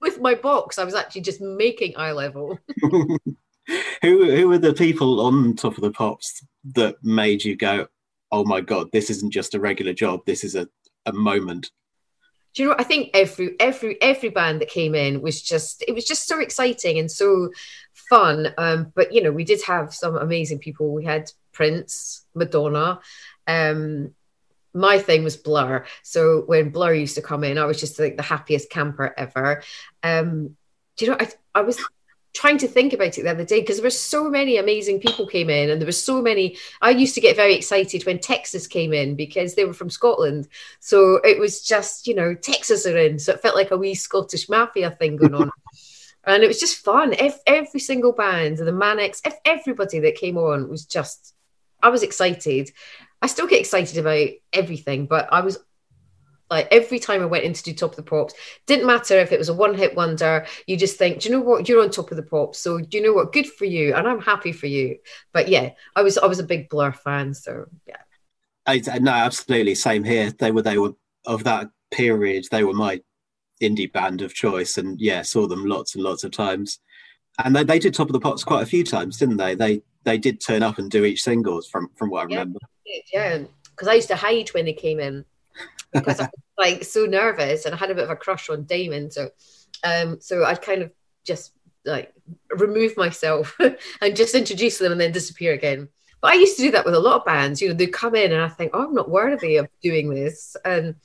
with 0.00 0.20
my 0.20 0.34
box, 0.34 0.78
I 0.78 0.84
was 0.84 0.94
actually 0.94 1.22
just 1.22 1.40
making 1.40 1.96
eye 1.96 2.12
level. 2.12 2.58
who 2.80 3.18
who 4.00 4.48
were 4.48 4.58
the 4.58 4.72
people 4.72 5.20
on 5.20 5.54
top 5.54 5.76
of 5.76 5.82
the 5.82 5.90
pops 5.90 6.42
that 6.74 6.96
made 7.04 7.44
you 7.44 7.56
go, 7.56 7.88
oh 8.32 8.44
my 8.44 8.60
god 8.60 8.88
this 8.92 9.10
isn't 9.10 9.32
just 9.32 9.54
a 9.54 9.60
regular 9.60 9.92
job 9.92 10.20
this 10.26 10.44
is 10.44 10.54
a, 10.54 10.68
a 11.06 11.12
moment. 11.12 11.70
Do 12.54 12.62
you 12.62 12.68
know 12.68 12.76
i 12.78 12.84
think 12.84 13.10
every 13.14 13.56
every 13.60 14.00
every 14.02 14.30
band 14.30 14.60
that 14.60 14.68
came 14.68 14.94
in 14.94 15.20
was 15.20 15.42
just 15.42 15.84
it 15.86 15.94
was 15.94 16.04
just 16.04 16.26
so 16.26 16.40
exciting 16.40 16.98
and 16.98 17.10
so 17.10 17.50
fun. 18.08 18.48
Um, 18.56 18.92
but 18.94 19.12
you 19.12 19.22
know 19.22 19.32
we 19.32 19.44
did 19.44 19.62
have 19.64 19.94
some 19.94 20.16
amazing 20.16 20.58
people. 20.58 20.92
We 20.92 21.04
had 21.04 21.30
prince 21.52 22.24
madonna 22.34 23.00
um, 23.46 24.14
my 24.74 24.98
thing 24.98 25.24
was 25.24 25.36
blur. 25.36 25.84
So 26.02 26.42
when 26.46 26.70
blur 26.70 26.94
used 26.94 27.16
to 27.16 27.22
come 27.22 27.44
in 27.44 27.58
i 27.58 27.64
was 27.64 27.80
just 27.80 27.98
like 27.98 28.16
the 28.16 28.22
happiest 28.22 28.70
camper 28.70 29.14
ever. 29.16 29.62
Um, 30.02 30.56
do 30.96 31.04
you 31.04 31.10
know 31.10 31.16
I, 31.18 31.28
I 31.54 31.62
was 31.62 31.78
trying 32.34 32.58
to 32.58 32.68
think 32.68 32.92
about 32.92 33.18
it 33.18 33.22
the 33.22 33.30
other 33.30 33.44
day 33.44 33.60
because 33.60 33.76
there 33.76 33.84
were 33.84 33.90
so 33.90 34.28
many 34.28 34.58
amazing 34.58 35.00
people 35.00 35.26
came 35.26 35.50
in 35.50 35.70
and 35.70 35.80
there 35.80 35.86
were 35.86 35.92
so 35.92 36.20
many 36.20 36.56
i 36.82 36.90
used 36.90 37.14
to 37.14 37.20
get 37.20 37.36
very 37.36 37.54
excited 37.54 38.04
when 38.04 38.18
texas 38.18 38.66
came 38.66 38.92
in 38.92 39.16
because 39.16 39.54
they 39.54 39.64
were 39.64 39.72
from 39.72 39.90
scotland. 39.90 40.48
So 40.80 41.16
it 41.24 41.38
was 41.38 41.62
just 41.62 42.06
you 42.06 42.14
know 42.14 42.34
texas 42.34 42.86
are 42.86 42.96
in 42.96 43.18
so 43.18 43.32
it 43.32 43.40
felt 43.40 43.56
like 43.56 43.70
a 43.70 43.76
wee 43.76 43.94
scottish 43.94 44.48
mafia 44.48 44.90
thing 44.90 45.16
going 45.16 45.34
on. 45.34 45.50
And 46.24 46.42
it 46.42 46.48
was 46.48 46.60
just 46.60 46.84
fun. 46.84 47.14
Every, 47.14 47.40
every 47.46 47.80
single 47.80 48.12
band 48.12 48.58
the 48.58 48.72
manics 48.72 49.22
everybody 49.46 50.00
that 50.00 50.16
came 50.16 50.36
on 50.36 50.68
was 50.68 50.84
just 50.84 51.34
i 51.82 51.88
was 51.88 52.02
excited. 52.02 52.70
I 53.22 53.26
still 53.26 53.46
get 53.46 53.60
excited 53.60 53.98
about 53.98 54.28
everything 54.52 55.06
but 55.06 55.28
i 55.32 55.40
was 55.40 55.58
like 56.50 56.68
every 56.70 56.98
time 56.98 57.22
I 57.22 57.26
went 57.26 57.44
in 57.44 57.52
to 57.52 57.62
do 57.62 57.74
Top 57.74 57.90
of 57.90 57.96
the 57.96 58.02
Pops, 58.02 58.34
didn't 58.66 58.86
matter 58.86 59.18
if 59.18 59.32
it 59.32 59.38
was 59.38 59.48
a 59.48 59.54
one 59.54 59.74
hit 59.74 59.94
wonder. 59.94 60.46
You 60.66 60.76
just 60.76 60.96
think, 60.96 61.20
do 61.20 61.28
you 61.28 61.34
know 61.34 61.42
what? 61.42 61.68
You're 61.68 61.82
on 61.82 61.90
Top 61.90 62.10
of 62.10 62.16
the 62.16 62.22
Pops, 62.22 62.58
so 62.58 62.78
do 62.78 62.96
you 62.96 63.04
know 63.04 63.12
what? 63.12 63.32
Good 63.32 63.46
for 63.46 63.66
you, 63.66 63.94
and 63.94 64.08
I'm 64.08 64.20
happy 64.20 64.52
for 64.52 64.66
you. 64.66 64.98
But 65.32 65.48
yeah, 65.48 65.72
I 65.94 66.02
was 66.02 66.16
I 66.16 66.26
was 66.26 66.38
a 66.38 66.44
big 66.44 66.68
Blur 66.68 66.92
fan, 66.92 67.34
so 67.34 67.66
yeah. 67.86 67.96
I, 68.66 68.80
no, 68.98 69.12
absolutely, 69.12 69.74
same 69.74 70.04
here. 70.04 70.30
They 70.30 70.50
were 70.50 70.62
they 70.62 70.78
were 70.78 70.92
of 71.26 71.44
that 71.44 71.70
period. 71.90 72.46
They 72.50 72.64
were 72.64 72.74
my 72.74 73.00
indie 73.62 73.92
band 73.92 74.22
of 74.22 74.34
choice, 74.34 74.78
and 74.78 75.00
yeah, 75.00 75.22
saw 75.22 75.46
them 75.46 75.66
lots 75.66 75.94
and 75.94 76.04
lots 76.04 76.24
of 76.24 76.32
times. 76.32 76.80
And 77.44 77.54
they, 77.54 77.62
they 77.62 77.78
did 77.78 77.94
Top 77.94 78.08
of 78.08 78.12
the 78.14 78.20
Pops 78.20 78.42
quite 78.42 78.62
a 78.62 78.66
few 78.66 78.84
times, 78.84 79.18
didn't 79.18 79.36
they? 79.36 79.54
They 79.54 79.82
they 80.04 80.16
did 80.16 80.40
turn 80.40 80.62
up 80.62 80.78
and 80.78 80.90
do 80.90 81.04
each 81.04 81.22
singles 81.22 81.68
from 81.68 81.90
from 81.94 82.08
what 82.08 82.26
I 82.26 82.30
yeah, 82.30 82.38
remember. 82.38 82.58
Yeah, 83.12 83.38
because 83.70 83.88
I 83.88 83.94
used 83.94 84.08
to 84.08 84.16
hide 84.16 84.48
when 84.48 84.64
they 84.64 84.72
came 84.72 84.98
in 84.98 85.26
because 85.92 86.20
I 86.20 86.24
was 86.24 86.30
like 86.58 86.84
so 86.84 87.06
nervous 87.06 87.64
and 87.64 87.74
I 87.74 87.78
had 87.78 87.90
a 87.90 87.94
bit 87.94 88.04
of 88.04 88.10
a 88.10 88.16
crush 88.16 88.48
on 88.50 88.64
Damon. 88.64 89.10
So, 89.10 89.30
um, 89.84 90.20
so 90.20 90.44
I'd 90.44 90.62
kind 90.62 90.82
of 90.82 90.92
just 91.24 91.52
like 91.84 92.12
remove 92.50 92.96
myself 92.96 93.56
and 94.00 94.16
just 94.16 94.34
introduce 94.34 94.78
them 94.78 94.92
and 94.92 95.00
then 95.00 95.12
disappear 95.12 95.52
again. 95.52 95.88
But 96.20 96.32
I 96.32 96.36
used 96.36 96.56
to 96.56 96.62
do 96.62 96.70
that 96.72 96.84
with 96.84 96.94
a 96.94 97.00
lot 97.00 97.20
of 97.20 97.24
bands. 97.24 97.62
You 97.62 97.68
know, 97.68 97.74
they 97.74 97.86
come 97.86 98.14
in 98.14 98.32
and 98.32 98.42
I 98.42 98.48
think, 98.48 98.72
oh, 98.74 98.84
I'm 98.84 98.94
not 98.94 99.10
worthy 99.10 99.56
of 99.56 99.68
doing 99.82 100.10
this, 100.10 100.56
and 100.64 100.96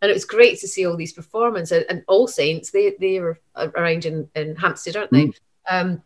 and 0.00 0.10
it 0.10 0.14
was 0.14 0.24
great 0.24 0.58
to 0.60 0.68
see 0.68 0.86
all 0.86 0.96
these 0.96 1.12
performances. 1.12 1.72
And, 1.72 1.86
and 1.90 2.04
All 2.08 2.26
Saints, 2.26 2.70
they 2.70 2.94
they 2.98 3.20
were 3.20 3.38
around 3.56 4.06
in, 4.06 4.28
in 4.34 4.56
Hampstead, 4.56 4.96
aren't 4.96 5.10
they? 5.10 5.26
Mm. 5.26 5.34
Um, 5.70 6.02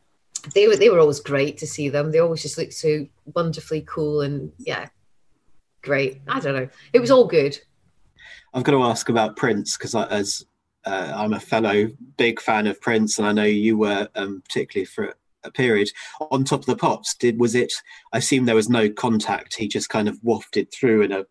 they 0.54 0.66
were 0.66 0.76
they 0.76 0.88
were 0.88 0.98
always 0.98 1.20
great 1.20 1.58
to 1.58 1.66
see 1.66 1.88
them. 1.88 2.10
They 2.10 2.18
always 2.18 2.42
just 2.42 2.58
looked 2.58 2.74
so 2.74 3.06
wonderfully 3.34 3.84
cool 3.86 4.22
and 4.22 4.52
yeah, 4.58 4.88
great. 5.82 6.20
I 6.26 6.40
don't 6.40 6.54
know. 6.54 6.68
It 6.92 7.00
was 7.00 7.10
all 7.10 7.26
good. 7.26 7.58
I've 8.54 8.64
got 8.64 8.72
to 8.72 8.82
ask 8.82 9.08
about 9.08 9.36
Prince 9.36 9.76
because 9.76 9.94
as 9.94 10.46
uh, 10.84 11.12
I'm 11.14 11.34
a 11.34 11.40
fellow 11.40 11.88
big 12.16 12.40
fan 12.40 12.66
of 12.66 12.80
Prince, 12.80 13.18
and 13.18 13.26
I 13.26 13.32
know 13.32 13.44
you 13.44 13.76
were 13.76 14.08
um, 14.14 14.42
particularly 14.42 14.86
for 14.86 15.14
a 15.44 15.50
period 15.50 15.90
on 16.30 16.44
top 16.44 16.60
of 16.60 16.66
the 16.66 16.76
pops. 16.76 17.14
Did 17.14 17.38
was 17.38 17.54
it? 17.54 17.72
I 18.12 18.18
assume 18.18 18.44
there 18.44 18.54
was 18.54 18.68
no 18.70 18.90
contact. 18.90 19.54
He 19.54 19.68
just 19.68 19.88
kind 19.88 20.08
of 20.08 20.18
wafted 20.22 20.72
through 20.72 21.02
in 21.02 21.12
a 21.12 21.26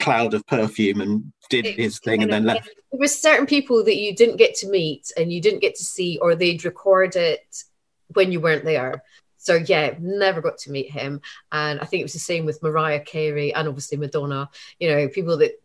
cloud 0.00 0.34
of 0.34 0.46
perfume 0.46 1.00
and 1.00 1.32
did 1.50 1.66
his 1.66 1.98
thing 1.98 2.22
and, 2.22 2.32
and 2.32 2.46
then 2.46 2.54
left. 2.54 2.70
There 2.92 3.00
were 3.00 3.08
certain 3.08 3.46
people 3.46 3.84
that 3.84 3.96
you 3.96 4.14
didn't 4.14 4.36
get 4.36 4.54
to 4.56 4.68
meet 4.68 5.12
and 5.16 5.32
you 5.32 5.40
didn't 5.40 5.60
get 5.60 5.74
to 5.76 5.84
see, 5.84 6.18
or 6.18 6.34
they'd 6.34 6.64
record 6.64 7.16
it 7.16 7.64
when 8.08 8.32
you 8.32 8.40
weren't 8.40 8.64
there. 8.64 9.02
So 9.36 9.56
yeah, 9.56 9.94
never 10.00 10.40
got 10.40 10.56
to 10.58 10.70
meet 10.70 10.90
him. 10.90 11.20
And 11.52 11.78
I 11.80 11.84
think 11.84 12.00
it 12.00 12.04
was 12.04 12.14
the 12.14 12.18
same 12.18 12.46
with 12.46 12.62
Mariah 12.62 13.00
Carey 13.00 13.52
and 13.52 13.68
obviously 13.68 13.98
Madonna. 13.98 14.48
You 14.78 14.88
know, 14.88 15.08
people 15.08 15.36
that 15.38 15.60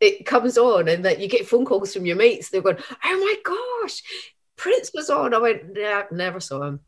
it 0.00 0.26
comes 0.26 0.56
on 0.56 0.88
and 0.88 1.04
that 1.04 1.20
you 1.20 1.28
get 1.28 1.48
phone 1.48 1.64
calls 1.64 1.92
from 1.92 2.06
your 2.06 2.16
mates. 2.16 2.50
They're 2.50 2.62
going, 2.62 2.78
"Oh 3.04 3.18
my 3.18 3.36
gosh, 3.44 4.02
Prince 4.56 4.90
was 4.94 5.10
on." 5.10 5.34
I 5.34 5.38
went, 5.38 5.62
"Yeah, 5.76 6.04
never 6.10 6.40
saw 6.40 6.62
him. 6.62 6.80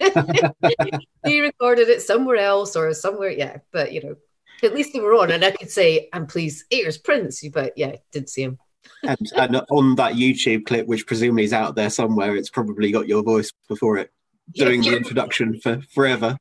he 1.24 1.40
recorded 1.40 1.88
it 1.88 2.02
somewhere 2.02 2.36
else 2.36 2.76
or 2.76 2.92
somewhere." 2.94 3.30
Yeah, 3.30 3.58
but 3.72 3.92
you 3.92 4.02
know, 4.02 4.16
at 4.62 4.74
least 4.74 4.92
they 4.92 5.00
were 5.00 5.14
on, 5.14 5.30
and 5.30 5.44
I 5.44 5.50
could 5.50 5.70
say, 5.70 6.08
"And 6.12 6.28
please, 6.28 6.64
here's 6.70 6.98
Prince." 6.98 7.46
But 7.48 7.72
yeah, 7.76 7.96
didn't 8.12 8.30
see 8.30 8.42
him. 8.42 8.58
and, 9.02 9.32
and 9.36 9.56
on 9.70 9.94
that 9.96 10.14
YouTube 10.14 10.66
clip, 10.66 10.86
which 10.86 11.06
presumably 11.06 11.44
is 11.44 11.52
out 11.52 11.74
there 11.74 11.90
somewhere, 11.90 12.36
it's 12.36 12.50
probably 12.50 12.90
got 12.92 13.08
your 13.08 13.22
voice 13.22 13.52
before 13.68 13.98
it 13.98 14.12
doing 14.54 14.82
the 14.82 14.96
introduction 14.96 15.58
for 15.60 15.80
forever. 15.94 16.36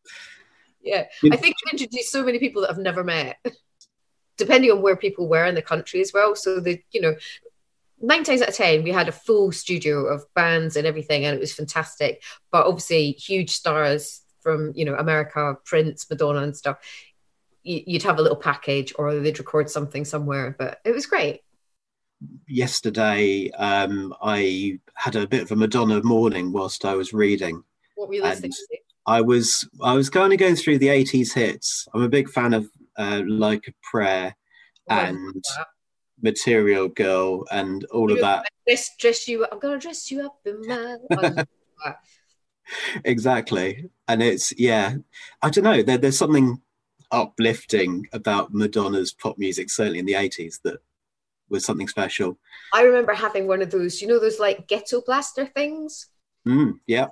Yeah, 0.83 1.05
I 1.31 1.35
think 1.35 1.55
you 1.63 1.71
introduced 1.71 2.11
so 2.11 2.23
many 2.23 2.39
people 2.39 2.63
that 2.63 2.71
I've 2.71 2.77
never 2.77 3.03
met, 3.03 3.37
depending 4.37 4.71
on 4.71 4.81
where 4.81 4.95
people 4.95 5.27
were 5.27 5.45
in 5.45 5.55
the 5.55 5.61
country 5.61 6.01
as 6.01 6.11
well. 6.13 6.35
So 6.35 6.59
the 6.59 6.81
you 6.91 7.01
know, 7.01 7.15
nine 8.01 8.23
times 8.23 8.41
out 8.41 8.49
of 8.49 8.55
ten, 8.55 8.83
we 8.83 8.91
had 8.91 9.07
a 9.07 9.13
full 9.13 9.51
studio 9.51 10.05
of 10.05 10.23
bands 10.33 10.75
and 10.75 10.87
everything, 10.87 11.25
and 11.25 11.35
it 11.35 11.39
was 11.39 11.53
fantastic. 11.53 12.23
But 12.51 12.65
obviously, 12.65 13.11
huge 13.11 13.51
stars 13.51 14.21
from 14.41 14.73
you 14.75 14.85
know 14.85 14.95
America, 14.95 15.57
Prince, 15.65 16.09
Madonna, 16.09 16.41
and 16.41 16.55
stuff. 16.55 16.77
You'd 17.63 18.03
have 18.03 18.17
a 18.17 18.21
little 18.23 18.37
package, 18.37 18.91
or 18.97 19.13
they'd 19.13 19.37
record 19.37 19.69
something 19.69 20.03
somewhere, 20.03 20.55
but 20.57 20.79
it 20.83 20.93
was 20.93 21.05
great 21.05 21.41
yesterday 22.47 23.49
um, 23.51 24.13
I 24.21 24.79
had 24.95 25.15
a 25.15 25.27
bit 25.27 25.41
of 25.41 25.51
a 25.51 25.55
Madonna 25.55 26.01
morning 26.03 26.51
whilst 26.51 26.85
I 26.85 26.93
was 26.93 27.13
reading, 27.13 27.63
what 27.95 28.09
were 28.09 28.15
you 28.15 28.23
listening 28.23 28.51
to? 28.51 28.77
I 29.05 29.21
was 29.21 29.67
I 29.81 29.93
was 29.93 30.09
kind 30.09 30.31
of 30.31 30.39
going 30.39 30.55
through 30.55 30.77
the 30.77 30.87
80s 30.87 31.33
hits. 31.33 31.87
I'm 31.93 32.03
a 32.03 32.09
big 32.09 32.29
fan 32.29 32.53
of 32.53 32.69
uh, 32.97 33.21
Like 33.25 33.67
a 33.67 33.73
Prayer 33.83 34.35
oh, 34.89 34.95
and 34.95 35.43
Material 36.21 36.87
Girl 36.87 37.45
and 37.51 37.83
all 37.85 38.09
you, 38.09 38.15
of 38.15 38.21
that. 38.21 38.45
Dress, 38.67 38.91
dress 38.99 39.27
you 39.27 39.45
I'm 39.51 39.59
gonna 39.59 39.79
dress 39.79 40.11
you 40.11 40.25
up 40.25 40.39
in 40.45 40.61
my 40.67 41.45
exactly. 43.05 43.89
And 44.07 44.21
it's 44.21 44.53
yeah, 44.57 44.95
I 45.41 45.49
don't 45.49 45.63
know. 45.63 45.81
There, 45.81 45.97
there's 45.97 46.17
something 46.17 46.61
uplifting 47.11 48.07
about 48.13 48.53
Madonna's 48.53 49.13
pop 49.13 49.37
music, 49.37 49.69
certainly 49.69 49.99
in 49.99 50.05
the 50.05 50.13
80s, 50.13 50.61
that 50.63 50.77
was 51.49 51.65
something 51.65 51.87
special. 51.87 52.37
I 52.73 52.83
remember 52.83 53.13
having 53.13 53.47
one 53.47 53.61
of 53.61 53.69
those, 53.69 54.01
you 54.01 54.07
know, 54.07 54.19
those 54.19 54.39
like 54.39 54.67
ghetto 54.67 55.01
blaster 55.01 55.45
things. 55.45 56.07
Mm, 56.47 56.79
yeah 56.87 57.07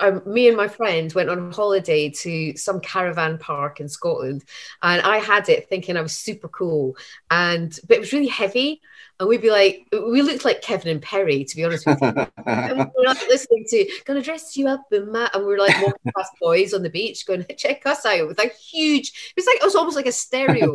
um, 0.00 0.22
me 0.26 0.48
and 0.48 0.56
my 0.56 0.68
friend 0.68 1.12
went 1.12 1.30
on 1.30 1.52
holiday 1.52 2.10
to 2.10 2.56
some 2.56 2.80
caravan 2.80 3.38
park 3.38 3.80
in 3.80 3.88
Scotland, 3.88 4.44
and 4.82 5.02
I 5.02 5.18
had 5.18 5.48
it 5.48 5.68
thinking 5.68 5.96
I 5.96 6.02
was 6.02 6.16
super 6.16 6.48
cool, 6.48 6.96
and 7.30 7.78
but 7.86 7.96
it 7.96 8.00
was 8.00 8.12
really 8.12 8.28
heavy, 8.28 8.80
and 9.18 9.28
we'd 9.28 9.42
be 9.42 9.50
like, 9.50 9.86
we 9.92 10.22
looked 10.22 10.44
like 10.44 10.62
Kevin 10.62 10.92
and 10.92 11.02
Perry, 11.02 11.44
to 11.44 11.56
be 11.56 11.64
honest 11.64 11.86
with 11.86 12.00
you. 12.00 12.08
and 12.46 12.78
we 12.78 12.82
are 12.82 13.14
like 13.14 13.28
listening 13.28 13.66
to 13.68 13.90
"Gonna 14.06 14.22
Dress 14.22 14.56
You 14.56 14.68
Up" 14.68 14.82
and 14.90 15.12
we 15.12 15.54
are 15.54 15.58
like 15.58 15.80
walking 15.82 16.12
past 16.16 16.32
boys 16.40 16.72
on 16.72 16.82
the 16.82 16.90
beach, 16.90 17.26
going, 17.26 17.44
"Check 17.56 17.84
us 17.86 18.06
out!" 18.06 18.26
with 18.26 18.38
a 18.38 18.48
huge. 18.48 19.32
It 19.36 19.40
was 19.40 19.46
like 19.46 19.56
it 19.56 19.64
was 19.64 19.76
almost 19.76 19.96
like 19.96 20.06
a 20.06 20.12
stereo, 20.12 20.74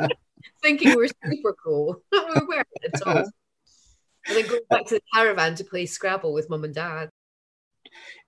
thinking 0.62 0.90
we 0.90 0.96
were 0.96 1.08
super 1.24 1.54
cool. 1.62 2.02
we 2.12 2.18
weren't 2.46 2.66
at 2.84 3.06
all. 3.06 3.30
And 4.28 4.36
then 4.36 4.46
going 4.48 4.62
back 4.68 4.86
to 4.86 4.96
the 4.96 5.02
caravan 5.14 5.54
to 5.54 5.64
play 5.64 5.86
Scrabble 5.86 6.32
with 6.32 6.50
mum 6.50 6.64
and 6.64 6.74
dad. 6.74 7.08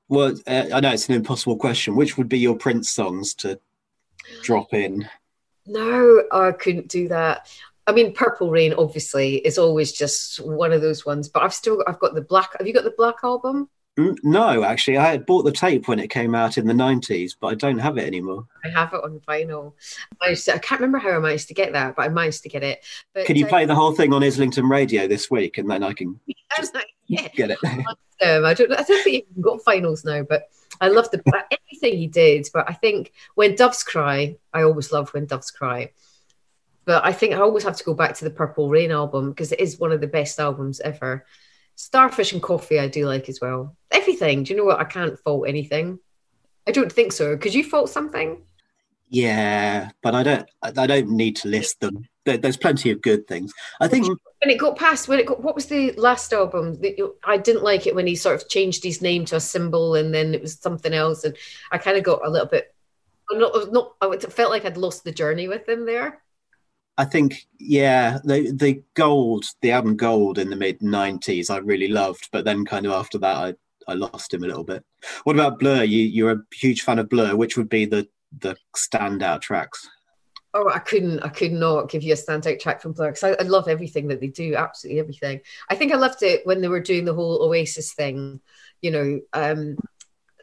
Well, 0.08 0.34
uh, 0.46 0.64
I 0.72 0.80
know 0.80 0.92
it's 0.92 1.08
an 1.08 1.14
impossible 1.14 1.56
question. 1.56 1.96
Which 1.96 2.16
would 2.16 2.28
be 2.28 2.38
your 2.38 2.56
Prince 2.56 2.90
songs 2.90 3.34
to 3.34 3.60
drop 4.42 4.72
in? 4.72 5.08
No, 5.66 6.22
I 6.32 6.52
couldn't 6.52 6.88
do 6.88 7.08
that. 7.08 7.50
I 7.86 7.92
mean, 7.92 8.14
Purple 8.14 8.50
Rain 8.50 8.74
obviously 8.74 9.36
is 9.36 9.58
always 9.58 9.92
just 9.92 10.44
one 10.44 10.72
of 10.72 10.80
those 10.80 11.06
ones. 11.06 11.28
But 11.28 11.42
I've 11.42 11.54
still 11.54 11.82
I've 11.86 11.98
got 11.98 12.14
the 12.14 12.22
Black. 12.22 12.50
Have 12.58 12.66
you 12.66 12.74
got 12.74 12.84
the 12.84 12.94
Black 12.96 13.16
album? 13.22 13.68
No, 14.22 14.62
actually, 14.62 14.96
I 14.96 15.10
had 15.10 15.26
bought 15.26 15.42
the 15.42 15.50
tape 15.50 15.88
when 15.88 15.98
it 15.98 16.08
came 16.08 16.32
out 16.32 16.56
in 16.56 16.68
the 16.68 16.74
nineties, 16.74 17.36
but 17.38 17.48
I 17.48 17.54
don't 17.54 17.78
have 17.78 17.98
it 17.98 18.06
anymore. 18.06 18.46
I 18.64 18.68
have 18.68 18.94
it 18.94 19.02
on 19.02 19.20
vinyl. 19.26 19.72
I, 20.22 20.34
to, 20.34 20.54
I, 20.54 20.58
can't 20.58 20.80
remember 20.80 20.98
how 20.98 21.16
I 21.16 21.18
managed 21.18 21.48
to 21.48 21.54
get 21.54 21.72
that, 21.72 21.96
but 21.96 22.02
I 22.02 22.08
managed 22.08 22.44
to 22.44 22.48
get 22.48 22.62
it. 22.62 22.84
But, 23.12 23.26
can 23.26 23.34
you 23.34 23.46
uh, 23.46 23.48
play 23.48 23.64
the 23.64 23.74
whole 23.74 23.92
thing 23.92 24.12
on 24.12 24.22
Islington 24.22 24.68
Radio 24.68 25.08
this 25.08 25.28
week, 25.32 25.58
and 25.58 25.68
then 25.68 25.82
I 25.82 25.94
can 25.94 26.20
yeah. 27.08 27.26
get 27.34 27.50
it? 27.50 27.58
um, 27.64 28.44
I 28.44 28.54
don't. 28.54 28.72
I 28.72 28.82
don't 28.82 29.02
think 29.02 29.26
you've 29.34 29.44
got 29.44 29.64
finals 29.64 30.04
now, 30.04 30.22
but 30.22 30.44
I 30.80 30.88
love 30.88 31.10
the 31.10 31.20
everything 31.50 31.98
he 31.98 32.06
did. 32.06 32.46
But 32.54 32.70
I 32.70 32.74
think 32.74 33.12
when 33.34 33.56
doves 33.56 33.82
cry, 33.82 34.36
I 34.54 34.62
always 34.62 34.92
love 34.92 35.12
when 35.12 35.26
doves 35.26 35.50
cry. 35.50 35.90
But 36.84 37.04
I 37.04 37.12
think 37.12 37.34
I 37.34 37.38
always 37.38 37.64
have 37.64 37.76
to 37.76 37.84
go 37.84 37.94
back 37.94 38.14
to 38.14 38.24
the 38.24 38.30
Purple 38.30 38.70
Rain 38.70 38.92
album 38.92 39.30
because 39.30 39.50
it 39.50 39.58
is 39.58 39.80
one 39.80 39.90
of 39.90 40.00
the 40.00 40.06
best 40.06 40.38
albums 40.38 40.78
ever. 40.80 41.26
Starfish 41.78 42.32
and 42.32 42.42
coffee, 42.42 42.80
I 42.80 42.88
do 42.88 43.06
like 43.06 43.28
as 43.28 43.40
well. 43.40 43.76
Everything. 43.92 44.42
Do 44.42 44.52
you 44.52 44.58
know 44.58 44.64
what? 44.64 44.80
I 44.80 44.84
can't 44.84 45.16
fault 45.20 45.46
anything. 45.46 46.00
I 46.66 46.72
don't 46.72 46.90
think 46.90 47.12
so. 47.12 47.36
Could 47.36 47.54
you 47.54 47.62
fault 47.62 47.88
something? 47.88 48.42
Yeah, 49.08 49.90
but 50.02 50.12
I 50.12 50.24
don't. 50.24 50.50
I 50.60 50.86
don't 50.88 51.10
need 51.10 51.36
to 51.36 51.48
list 51.48 51.78
them. 51.78 52.04
There's 52.24 52.56
plenty 52.56 52.90
of 52.90 53.00
good 53.00 53.28
things. 53.28 53.52
I 53.80 53.86
think 53.86 54.08
when 54.08 54.50
it 54.50 54.58
got 54.58 54.76
past, 54.76 55.06
when 55.06 55.20
it 55.20 55.26
got, 55.26 55.40
what 55.40 55.54
was 55.54 55.66
the 55.66 55.92
last 55.92 56.32
album 56.32 56.80
that 56.80 56.98
you, 56.98 57.16
I 57.24 57.36
didn't 57.36 57.62
like 57.62 57.86
it 57.86 57.94
when 57.94 58.08
he 58.08 58.16
sort 58.16 58.42
of 58.42 58.48
changed 58.48 58.82
his 58.82 59.00
name 59.00 59.24
to 59.26 59.36
a 59.36 59.40
symbol 59.40 59.94
and 59.94 60.12
then 60.12 60.34
it 60.34 60.42
was 60.42 60.58
something 60.58 60.92
else, 60.92 61.22
and 61.22 61.36
I 61.70 61.78
kind 61.78 61.96
of 61.96 62.02
got 62.02 62.26
a 62.26 62.28
little 62.28 62.48
bit. 62.48 62.74
Not, 63.30 63.72
not. 63.72 63.94
I 64.00 64.16
felt 64.16 64.50
like 64.50 64.64
I'd 64.64 64.76
lost 64.76 65.04
the 65.04 65.12
journey 65.12 65.46
with 65.46 65.68
him 65.68 65.86
there. 65.86 66.22
I 66.98 67.04
think, 67.04 67.46
yeah, 67.58 68.18
the 68.24 68.50
the 68.52 68.82
gold, 68.94 69.44
the 69.62 69.70
album 69.70 69.96
Gold 69.96 70.36
in 70.36 70.50
the 70.50 70.56
mid 70.56 70.80
'90s, 70.80 71.48
I 71.48 71.58
really 71.58 71.88
loved, 71.88 72.28
but 72.32 72.44
then 72.44 72.64
kind 72.64 72.86
of 72.86 72.92
after 72.92 73.18
that, 73.18 73.36
I 73.36 73.54
I 73.86 73.94
lost 73.94 74.34
him 74.34 74.42
a 74.42 74.48
little 74.48 74.64
bit. 74.64 74.84
What 75.22 75.36
about 75.36 75.60
Blur? 75.60 75.84
You 75.84 76.02
you're 76.02 76.32
a 76.32 76.42
huge 76.52 76.82
fan 76.82 76.98
of 76.98 77.08
Blur. 77.08 77.36
Which 77.36 77.56
would 77.56 77.68
be 77.68 77.86
the 77.86 78.08
the 78.40 78.56
standout 78.76 79.40
tracks? 79.40 79.88
Oh, 80.54 80.70
I 80.70 80.78
couldn't, 80.78 81.20
I 81.20 81.28
could 81.28 81.52
not 81.52 81.90
give 81.90 82.02
you 82.02 82.14
a 82.14 82.16
standout 82.16 82.58
track 82.58 82.80
from 82.80 82.92
Blur 82.92 83.10
because 83.10 83.22
I, 83.22 83.32
I, 83.32 83.42
love 83.42 83.68
everything 83.68 84.08
that 84.08 84.18
they 84.18 84.28
do, 84.28 84.56
absolutely 84.56 84.98
everything. 84.98 85.40
I 85.68 85.74
think 85.74 85.92
I 85.92 85.96
loved 85.96 86.22
it 86.22 86.46
when 86.46 86.62
they 86.62 86.68
were 86.68 86.80
doing 86.80 87.04
the 87.04 87.12
whole 87.12 87.42
Oasis 87.42 87.92
thing, 87.92 88.40
you 88.80 88.90
know. 88.90 89.20
Um, 89.34 89.76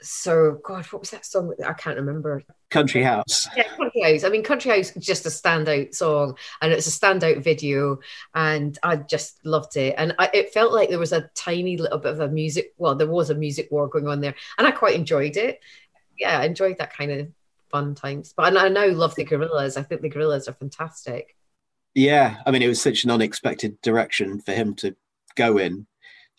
so, 0.06 0.60
God, 0.64 0.86
what 0.88 1.02
was 1.02 1.10
that 1.12 1.26
song? 1.26 1.54
I 1.66 1.74
can't 1.74 1.98
remember. 1.98 2.44
Country 2.70 3.02
House. 3.02 3.48
Yeah, 3.56 3.68
Country 3.76 4.02
House. 4.02 4.24
I 4.24 4.30
mean, 4.30 4.44
Country 4.44 4.72
House 4.72 4.96
is 4.96 5.06
just 5.06 5.26
a 5.26 5.30
standout 5.30 5.96
song 5.96 6.38
and 6.62 6.72
it's 6.72 6.88
a 6.88 6.92
standout 6.92 7.44
video. 7.44 8.00
And 8.34 8.78
I 8.84 8.98
just 8.98 9.44
loved 9.46 9.78
it. 9.78 9.96
And 9.98 10.16
I, 10.20 10.30
it 10.34 10.54
felt 10.54 10.74
like 10.74 10.90
there 10.90 11.00
was 11.00 11.14
a 11.14 11.30
tiny 11.36 11.78
little 11.78 11.98
bit 11.98 12.14
of 12.14 12.20
a 12.20 12.28
music, 12.28 12.74
well, 12.78 12.96
there 12.96 13.08
was 13.08 13.30
a 13.30 13.36
music 13.36 13.70
war 13.72 13.88
going 13.88 14.08
on 14.08 14.22
there. 14.22 14.36
And 14.58 14.68
I 14.68 14.72
quite 14.72 14.96
enjoyed 14.96 15.38
it. 15.38 15.60
Yeah, 16.18 16.40
I 16.40 16.46
enjoyed 16.46 16.78
that 16.78 16.96
kind 16.96 17.12
of 17.12 17.28
fun 17.72 17.96
times. 17.96 18.34
But 18.36 18.56
I, 18.56 18.66
I 18.66 18.70
now 18.70 18.88
love 18.88 19.16
the 19.16 19.26
Gorillaz. 19.26 19.78
I 19.78 19.84
think 19.84 20.02
the 20.02 20.10
Gorillaz 20.10 20.48
are 20.48 20.54
fantastic. 20.54 21.36
Yeah. 21.94 22.38
I 22.46 22.52
mean, 22.52 22.62
it 22.62 22.68
was 22.68 22.82
such 22.82 23.04
an 23.04 23.12
unexpected 23.12 23.82
direction 23.82 24.40
for 24.40 24.52
him 24.52 24.76
to 24.76 24.96
go 25.36 25.58
in. 25.58 25.88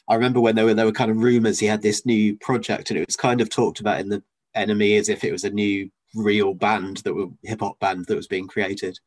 I 0.09 0.15
remember 0.15 0.41
when 0.41 0.55
there 0.55 0.65
were 0.65 0.75
there 0.75 0.87
were 0.87 0.93
kind 0.93 1.11
of 1.11 1.19
rumors 1.19 1.59
he 1.59 1.67
had 1.67 1.83
this 1.83 2.07
new 2.07 2.37
project, 2.37 2.91
and 2.91 2.99
it 2.99 3.07
was 3.07 3.17
kind 3.17 3.41
of 3.41 3.51
talked 3.51 3.81
about 3.81 4.01
in 4.01 4.09
the 4.09 4.23
NME 4.57 4.99
as 4.99 5.09
if 5.09 5.25
it 5.25 5.33
was 5.33 5.45
a 5.45 5.51
new 5.51 5.91
real 6.15 6.55
band 6.55 6.99
that 6.99 7.15
were 7.15 7.27
hip 7.43 7.61
hop 7.61 7.79
band 7.81 8.07
that 8.07 8.17
was 8.17 8.27
being 8.27 8.47
created. 8.47 8.99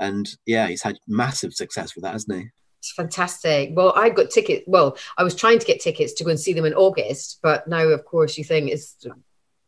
And 0.00 0.28
yeah, 0.46 0.66
he's 0.66 0.82
had 0.82 0.98
massive 1.06 1.54
success 1.54 1.94
with 1.94 2.04
that, 2.04 2.12
hasn't 2.12 2.38
he? 2.38 2.48
It's 2.78 2.92
fantastic. 2.92 3.70
Well, 3.72 3.92
I 3.96 4.10
got 4.10 4.30
tickets. 4.30 4.64
Well, 4.66 4.96
I 5.16 5.24
was 5.24 5.34
trying 5.34 5.58
to 5.58 5.66
get 5.66 5.80
tickets 5.80 6.12
to 6.14 6.24
go 6.24 6.30
and 6.30 6.38
see 6.38 6.52
them 6.52 6.64
in 6.64 6.74
August, 6.74 7.38
but 7.42 7.66
now, 7.66 7.82
of 7.88 8.04
course, 8.04 8.38
you 8.38 8.44
think 8.44 8.70
is 8.70 8.94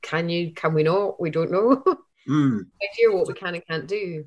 can 0.03 0.29
you? 0.29 0.53
Can 0.53 0.75
we 0.75 0.83
not? 0.83 1.21
We 1.21 1.31
don't 1.31 1.51
know. 1.51 1.83
Mm. 2.29 2.67
hear 2.93 3.13
what 3.13 3.27
we 3.27 3.35
can 3.35 3.55
and 3.55 3.67
can't 3.67 3.89
do. 3.89 4.25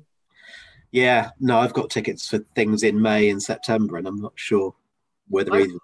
Yeah, 0.90 1.30
no, 1.40 1.60
I've 1.60 1.72
got 1.72 1.90
tickets 1.90 2.28
for 2.28 2.40
things 2.54 2.82
in 2.82 3.00
May 3.00 3.30
and 3.30 3.42
September, 3.42 3.96
and 3.96 4.06
I'm 4.06 4.20
not 4.20 4.32
sure 4.34 4.74
whether 5.28 5.54
either 5.54 5.78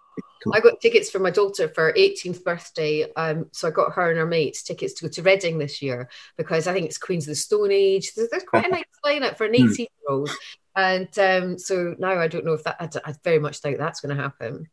I 0.52 0.60
got 0.60 0.80
tickets 0.80 1.10
for 1.10 1.18
my 1.18 1.30
daughter 1.30 1.68
for 1.68 1.84
her 1.84 1.92
18th 1.92 2.44
birthday. 2.44 3.12
Um, 3.14 3.46
so 3.52 3.68
I 3.68 3.70
got 3.70 3.92
her 3.92 4.10
and 4.10 4.18
her 4.18 4.26
mates 4.26 4.62
tickets 4.62 4.94
to 4.94 5.04
go 5.04 5.10
to 5.10 5.22
Reading 5.22 5.58
this 5.58 5.82
year 5.82 6.08
because 6.36 6.66
I 6.66 6.72
think 6.72 6.86
it's 6.86 6.98
Queens 6.98 7.24
of 7.24 7.32
the 7.32 7.34
Stone 7.34 7.72
Age. 7.72 8.14
There's, 8.14 8.30
there's 8.30 8.44
quite 8.44 8.66
a 8.66 8.68
nice 8.70 8.84
lineup 9.04 9.36
for 9.36 9.44
an 9.44 9.54
hmm. 9.54 9.70
18 9.70 9.78
year 9.78 9.88
old. 10.08 10.30
And 10.76 11.18
um, 11.18 11.58
so 11.58 11.94
now 11.98 12.18
I 12.18 12.28
don't 12.28 12.44
know 12.44 12.54
if 12.54 12.64
that, 12.64 12.76
I, 12.80 13.10
I 13.10 13.14
very 13.22 13.38
much 13.38 13.60
doubt 13.60 13.78
that's 13.78 14.00
going 14.00 14.16
to 14.16 14.22
happen. 14.22 14.68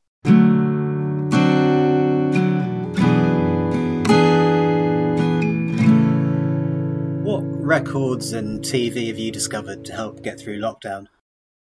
What 7.24 7.42
records 7.44 8.32
and 8.32 8.62
TV 8.62 9.08
have 9.08 9.18
you 9.18 9.32
discovered 9.32 9.84
to 9.86 9.94
help 9.94 10.24
get 10.24 10.40
through 10.40 10.60
lockdown? 10.60 11.08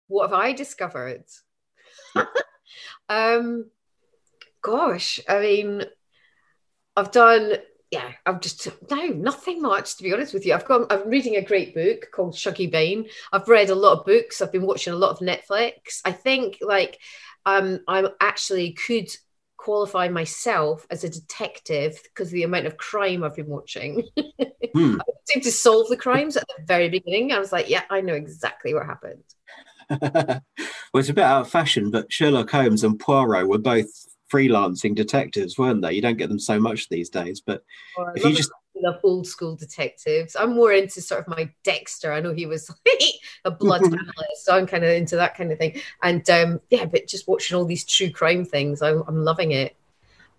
What 0.08 0.30
have 0.30 0.40
I 0.40 0.54
discovered? 0.54 1.24
Um, 3.10 3.70
gosh, 4.62 5.20
I 5.28 5.40
mean, 5.40 5.84
I've 6.96 7.12
done 7.12 7.58
yeah, 7.92 8.12
I've 8.26 8.42
just 8.42 8.68
no, 8.92 9.08
nothing 9.08 9.62
much 9.62 9.98
to 9.98 10.04
be 10.04 10.14
honest 10.14 10.34
with 10.34 10.46
you. 10.46 10.54
I've 10.54 10.66
gone. 10.66 10.86
I'm 10.90 11.10
reading 11.10 11.38
a 11.38 11.42
great 11.42 11.74
book 11.74 12.10
called 12.14 12.36
Shuggie 12.36 12.72
Bain. 12.72 13.08
I've 13.32 13.48
read 13.48 13.72
a 13.72 13.76
lot 13.76 13.98
of 13.98 14.06
books. 14.06 14.42
I've 14.42 14.52
been 14.52 14.66
watching 14.66 14.94
a 14.94 14.98
lot 14.98 15.12
of 15.12 15.20
Netflix. 15.20 16.02
I 16.06 16.12
think 16.12 16.60
like 16.62 17.00
um 17.46 17.80
I'm 17.88 18.10
actually 18.22 18.74
could 18.74 19.10
qualify 19.58 20.08
myself 20.08 20.86
as 20.92 21.04
a 21.04 21.10
detective 21.10 22.00
because 22.04 22.28
of 22.28 22.34
the 22.34 22.44
amount 22.44 22.68
of 22.68 22.78
crime 22.78 23.24
I've 23.24 23.36
been 23.36 23.48
watching. 23.48 24.04
Hmm. 24.74 24.98
I 25.02 25.04
seem 25.26 25.42
to 25.42 25.52
solve 25.52 25.90
the 25.90 25.98
crimes 25.98 26.38
at 26.38 26.48
the 26.48 26.64
very 26.66 26.90
beginning. 26.90 27.32
I 27.32 27.40
was 27.40 27.52
like, 27.52 27.70
yeah, 27.70 27.84
I 27.90 28.02
know 28.02 28.14
exactly 28.14 28.74
what 28.74 28.86
happened. 28.86 29.24
Well, 29.90 30.42
it's 30.96 31.10
a 31.10 31.14
bit 31.14 31.24
out 31.24 31.42
of 31.42 31.50
fashion, 31.50 31.92
but 31.92 32.12
Sherlock 32.12 32.50
Holmes 32.50 32.84
and 32.84 33.00
Poirot 33.00 33.48
were 33.48 33.58
both 33.58 33.90
freelancing 34.32 34.96
detectives, 34.96 35.58
weren't 35.58 35.82
they? 35.82 35.94
You 35.94 36.02
don't 36.02 36.18
get 36.18 36.30
them 36.30 36.40
so 36.40 36.60
much 36.60 36.90
these 36.90 37.10
days. 37.10 37.42
But 37.42 37.64
oh, 37.98 38.12
if 38.16 38.24
you 38.24 38.36
just 38.36 38.52
love 38.76 39.00
old 39.04 39.28
school 39.28 39.56
detectives, 39.56 40.36
I'm 40.36 40.56
more 40.56 40.72
into 40.72 41.02
sort 41.02 41.22
of 41.22 41.28
my 41.28 41.50
Dexter. 41.64 42.14
I 42.14 42.20
know 42.20 42.34
he 42.34 42.46
was 42.46 42.70
a 43.46 43.52
blood 43.52 43.84
analyst, 43.86 44.46
so 44.46 44.56
I'm 44.56 44.68
kind 44.68 44.84
of 44.84 44.92
into 44.92 45.16
that 45.16 45.36
kind 45.36 45.52
of 45.52 45.58
thing. 45.58 45.82
And 46.04 46.28
um, 46.30 46.62
yeah, 46.70 46.86
but 46.86 47.08
just 47.08 47.28
watching 47.28 47.58
all 47.58 47.66
these 47.66 47.86
true 47.86 48.12
crime 48.12 48.46
things, 48.46 48.82
I'm, 48.82 49.04
I'm 49.08 49.24
loving 49.24 49.52
it. 49.52 49.76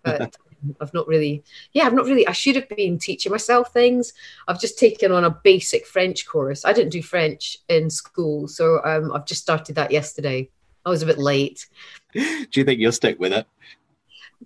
But 0.03 0.37
I've 0.81 0.95
not 0.95 1.07
really, 1.07 1.43
yeah, 1.73 1.87
I've 1.87 1.95
not 1.95 2.07
really. 2.07 2.27
I 2.27 2.33
should 2.33 2.57
have 2.57 2.69
been 2.69 2.99
teaching 2.99 3.33
myself 3.33 3.73
things. 3.73 4.13
I've 4.49 4.61
just 4.61 4.79
taken 4.79 5.13
on 5.13 5.25
a 5.25 5.31
basic 5.31 5.87
French 5.87 6.27
course. 6.27 6.65
I 6.65 6.73
didn't 6.73 6.93
do 6.93 7.03
French 7.03 7.57
in 7.69 7.91
school, 7.91 8.49
so 8.49 8.81
um, 8.85 9.13
I've 9.13 9.27
just 9.27 9.43
started 9.43 9.77
that 9.77 9.91
yesterday. 9.91 10.49
I 10.85 10.91
was 10.91 11.03
a 11.03 11.07
bit 11.07 11.19
late. 11.19 11.67
Do 12.15 12.47
you 12.55 12.65
think 12.65 12.81
you'll 12.81 12.93
stick 12.93 13.19
with 13.19 13.33
it? 13.33 13.47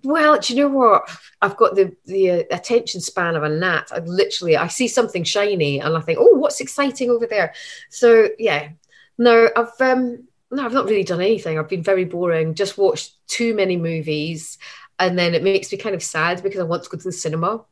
Well, 0.03 0.37
do 0.39 0.53
you 0.53 0.61
know 0.61 0.69
what? 0.69 1.09
I've 1.41 1.55
got 1.55 1.75
the 1.75 1.95
the 2.05 2.31
uh, 2.31 2.43
attention 2.51 2.99
span 2.99 3.35
of 3.35 3.43
a 3.43 3.49
gnat. 3.49 3.91
I 3.93 3.99
literally 3.99 4.57
I 4.57 4.67
see 4.67 4.89
something 4.89 5.23
shiny 5.23 5.79
and 5.79 5.95
I 5.95 6.01
think, 6.01 6.19
oh, 6.19 6.35
what's 6.35 6.59
exciting 6.59 7.09
over 7.09 7.25
there? 7.25 7.53
So 7.89 8.27
yeah, 8.37 8.69
no, 9.17 9.49
I've 9.55 9.79
um 9.79 10.27
no, 10.51 10.65
I've 10.65 10.73
not 10.73 10.85
really 10.85 11.03
done 11.03 11.21
anything. 11.21 11.57
I've 11.57 11.69
been 11.69 11.83
very 11.83 12.05
boring. 12.05 12.55
Just 12.55 12.77
watched 12.77 13.15
too 13.27 13.55
many 13.55 13.77
movies, 13.77 14.57
and 14.99 15.17
then 15.17 15.33
it 15.33 15.43
makes 15.43 15.71
me 15.71 15.77
kind 15.77 15.95
of 15.95 16.03
sad 16.03 16.43
because 16.43 16.59
I 16.59 16.63
want 16.63 16.83
to 16.83 16.89
go 16.89 16.97
to 16.97 17.03
the 17.03 17.11
cinema. 17.11 17.65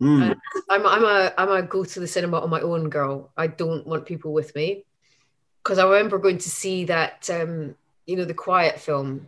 Mm. 0.00 0.36
I'm 0.68 0.86
I'm 0.86 1.04
a 1.04 1.32
I'm 1.38 1.50
a 1.50 1.62
go 1.62 1.84
to 1.84 2.00
the 2.00 2.06
cinema 2.06 2.40
on 2.40 2.50
my 2.50 2.60
own 2.60 2.88
girl. 2.88 3.30
I 3.36 3.46
don't 3.46 3.86
want 3.86 4.06
people 4.06 4.32
with 4.32 4.54
me 4.54 4.84
because 5.62 5.78
I 5.78 5.84
remember 5.84 6.18
going 6.18 6.38
to 6.38 6.50
see 6.50 6.84
that 6.86 7.28
um 7.30 7.76
you 8.06 8.16
know 8.16 8.24
the 8.24 8.34
Quiet 8.34 8.80
film 8.80 9.26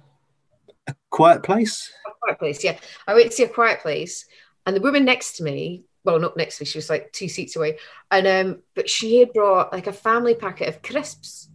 a 0.86 0.94
quiet 1.10 1.42
place? 1.42 1.92
A 2.06 2.10
quiet 2.20 2.38
place, 2.38 2.64
yeah. 2.64 2.78
I 3.06 3.14
went 3.14 3.30
to 3.30 3.32
see 3.32 3.44
a 3.44 3.48
quiet 3.48 3.80
place, 3.80 4.26
and 4.66 4.76
the 4.76 4.80
woman 4.80 5.04
next 5.04 5.36
to 5.36 5.42
me, 5.42 5.84
well, 6.04 6.18
not 6.18 6.36
next 6.36 6.58
to 6.58 6.62
me, 6.62 6.66
she 6.66 6.78
was 6.78 6.90
like 6.90 7.12
two 7.12 7.28
seats 7.28 7.56
away, 7.56 7.78
and 8.10 8.26
um, 8.26 8.62
but 8.74 8.90
she 8.90 9.18
had 9.18 9.32
brought 9.32 9.72
like 9.72 9.86
a 9.86 9.92
family 9.92 10.34
packet 10.34 10.68
of 10.68 10.82
crisps. 10.82 11.48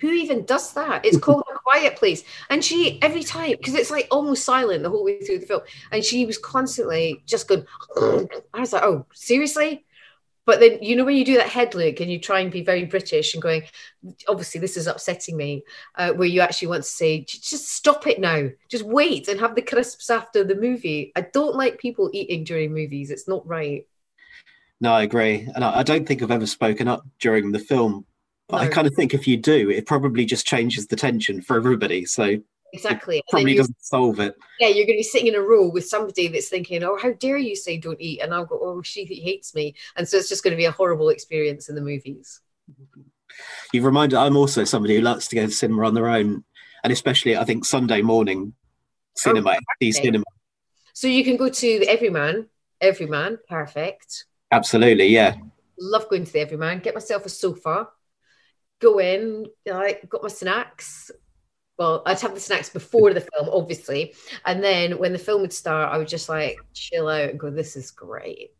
Who 0.00 0.10
even 0.10 0.44
does 0.44 0.74
that? 0.74 1.04
It's 1.04 1.16
called 1.18 1.44
a 1.52 1.57
quiet 1.68 1.96
place. 1.96 2.24
And 2.50 2.64
she 2.64 3.00
every 3.02 3.22
time, 3.22 3.50
because 3.50 3.74
it's 3.74 3.90
like 3.90 4.08
almost 4.10 4.44
silent 4.44 4.82
the 4.82 4.90
whole 4.90 5.04
way 5.04 5.20
through 5.20 5.40
the 5.40 5.46
film, 5.46 5.62
and 5.92 6.02
she 6.04 6.24
was 6.24 6.38
constantly 6.38 7.22
just 7.26 7.48
going. 7.48 7.66
I 8.54 8.60
was 8.60 8.72
like, 8.72 8.82
oh, 8.82 9.06
seriously? 9.12 9.84
But 10.46 10.60
then, 10.60 10.78
you 10.80 10.96
know, 10.96 11.04
when 11.04 11.16
you 11.16 11.26
do 11.26 11.36
that 11.36 11.50
head 11.50 11.74
look 11.74 12.00
and 12.00 12.10
you 12.10 12.18
try 12.18 12.40
and 12.40 12.50
be 12.50 12.62
very 12.62 12.86
British 12.86 13.34
and 13.34 13.42
going, 13.42 13.64
obviously, 14.28 14.58
this 14.58 14.78
is 14.78 14.86
upsetting 14.86 15.36
me, 15.36 15.62
uh, 15.96 16.12
where 16.12 16.26
you 16.26 16.40
actually 16.40 16.68
want 16.68 16.84
to 16.84 16.90
say, 16.90 17.22
just 17.24 17.68
stop 17.68 18.06
it 18.06 18.18
now. 18.18 18.48
Just 18.70 18.84
wait 18.84 19.28
and 19.28 19.38
have 19.40 19.54
the 19.54 19.60
crisps 19.60 20.08
after 20.08 20.44
the 20.44 20.54
movie. 20.54 21.12
I 21.14 21.20
don't 21.20 21.54
like 21.54 21.78
people 21.78 22.08
eating 22.14 22.44
during 22.44 22.72
movies. 22.72 23.10
It's 23.10 23.28
not 23.28 23.46
right. 23.46 23.86
No, 24.80 24.94
I 24.94 25.02
agree. 25.02 25.46
And 25.54 25.62
I, 25.62 25.80
I 25.80 25.82
don't 25.82 26.08
think 26.08 26.22
I've 26.22 26.30
ever 26.30 26.46
spoken 26.46 26.88
up 26.88 27.04
during 27.18 27.52
the 27.52 27.58
film. 27.58 28.06
But. 28.48 28.62
I 28.62 28.68
kind 28.68 28.86
of 28.86 28.94
think 28.94 29.12
if 29.12 29.28
you 29.28 29.36
do, 29.36 29.68
it 29.70 29.86
probably 29.86 30.24
just 30.24 30.46
changes 30.46 30.86
the 30.86 30.96
tension 30.96 31.42
for 31.42 31.56
everybody. 31.56 32.06
So 32.06 32.38
Exactly. 32.72 33.22
probably 33.30 33.54
doesn't 33.54 33.76
solve 33.80 34.20
it. 34.20 34.34
Yeah, 34.60 34.68
you're 34.68 34.86
going 34.86 34.96
to 34.96 35.00
be 35.00 35.02
sitting 35.02 35.28
in 35.28 35.34
a 35.34 35.40
row 35.40 35.68
with 35.68 35.86
somebody 35.86 36.28
that's 36.28 36.48
thinking, 36.48 36.82
"Oh, 36.82 36.98
how 37.00 37.12
dare 37.12 37.38
you 37.38 37.56
say 37.56 37.78
don't 37.78 38.00
eat?" 38.00 38.20
And 38.20 38.34
I'll 38.34 38.44
go, 38.44 38.58
"Oh, 38.60 38.82
she 38.82 39.04
hates 39.04 39.54
me," 39.54 39.74
and 39.96 40.06
so 40.06 40.16
it's 40.18 40.28
just 40.28 40.42
going 40.42 40.52
to 40.52 40.56
be 40.56 40.66
a 40.66 40.70
horrible 40.70 41.08
experience 41.08 41.68
in 41.68 41.74
the 41.74 41.80
movies. 41.80 42.40
You've 43.72 43.84
reminded. 43.84 44.16
I'm 44.16 44.36
also 44.36 44.64
somebody 44.64 44.96
who 44.96 45.02
likes 45.02 45.28
to 45.28 45.36
go 45.36 45.46
to 45.46 45.52
cinema 45.52 45.86
on 45.86 45.94
their 45.94 46.08
own, 46.08 46.44
and 46.84 46.92
especially 46.92 47.36
I 47.36 47.44
think 47.44 47.64
Sunday 47.64 48.02
morning 48.02 48.52
oh, 48.54 48.62
cinema, 49.14 49.56
oh, 49.56 49.90
cinema. 49.90 50.24
So 50.92 51.06
you 51.06 51.24
can 51.24 51.36
go 51.36 51.48
to 51.48 51.78
the 51.78 51.88
Everyman. 51.88 52.48
Everyman, 52.80 53.38
perfect. 53.48 54.26
Absolutely, 54.50 55.06
yeah. 55.06 55.36
Love 55.78 56.08
going 56.08 56.24
to 56.24 56.32
the 56.32 56.40
Everyman. 56.40 56.80
Get 56.80 56.94
myself 56.94 57.24
a 57.24 57.28
sofa. 57.28 57.88
Go 58.80 58.98
in, 58.98 59.46
like 59.66 60.08
got 60.08 60.22
my 60.22 60.28
snacks, 60.28 61.10
well, 61.78 62.02
I'd 62.06 62.20
have 62.20 62.34
the 62.34 62.40
snacks 62.40 62.68
before 62.68 63.14
the 63.14 63.20
film, 63.20 63.48
obviously. 63.52 64.14
And 64.44 64.62
then 64.62 64.98
when 64.98 65.12
the 65.12 65.18
film 65.18 65.42
would 65.42 65.52
start, 65.52 65.92
I 65.92 65.98
would 65.98 66.08
just 66.08 66.28
like 66.28 66.58
chill 66.74 67.08
out 67.08 67.30
and 67.30 67.38
go, 67.38 67.50
this 67.50 67.76
is 67.76 67.92
great. 67.92 68.50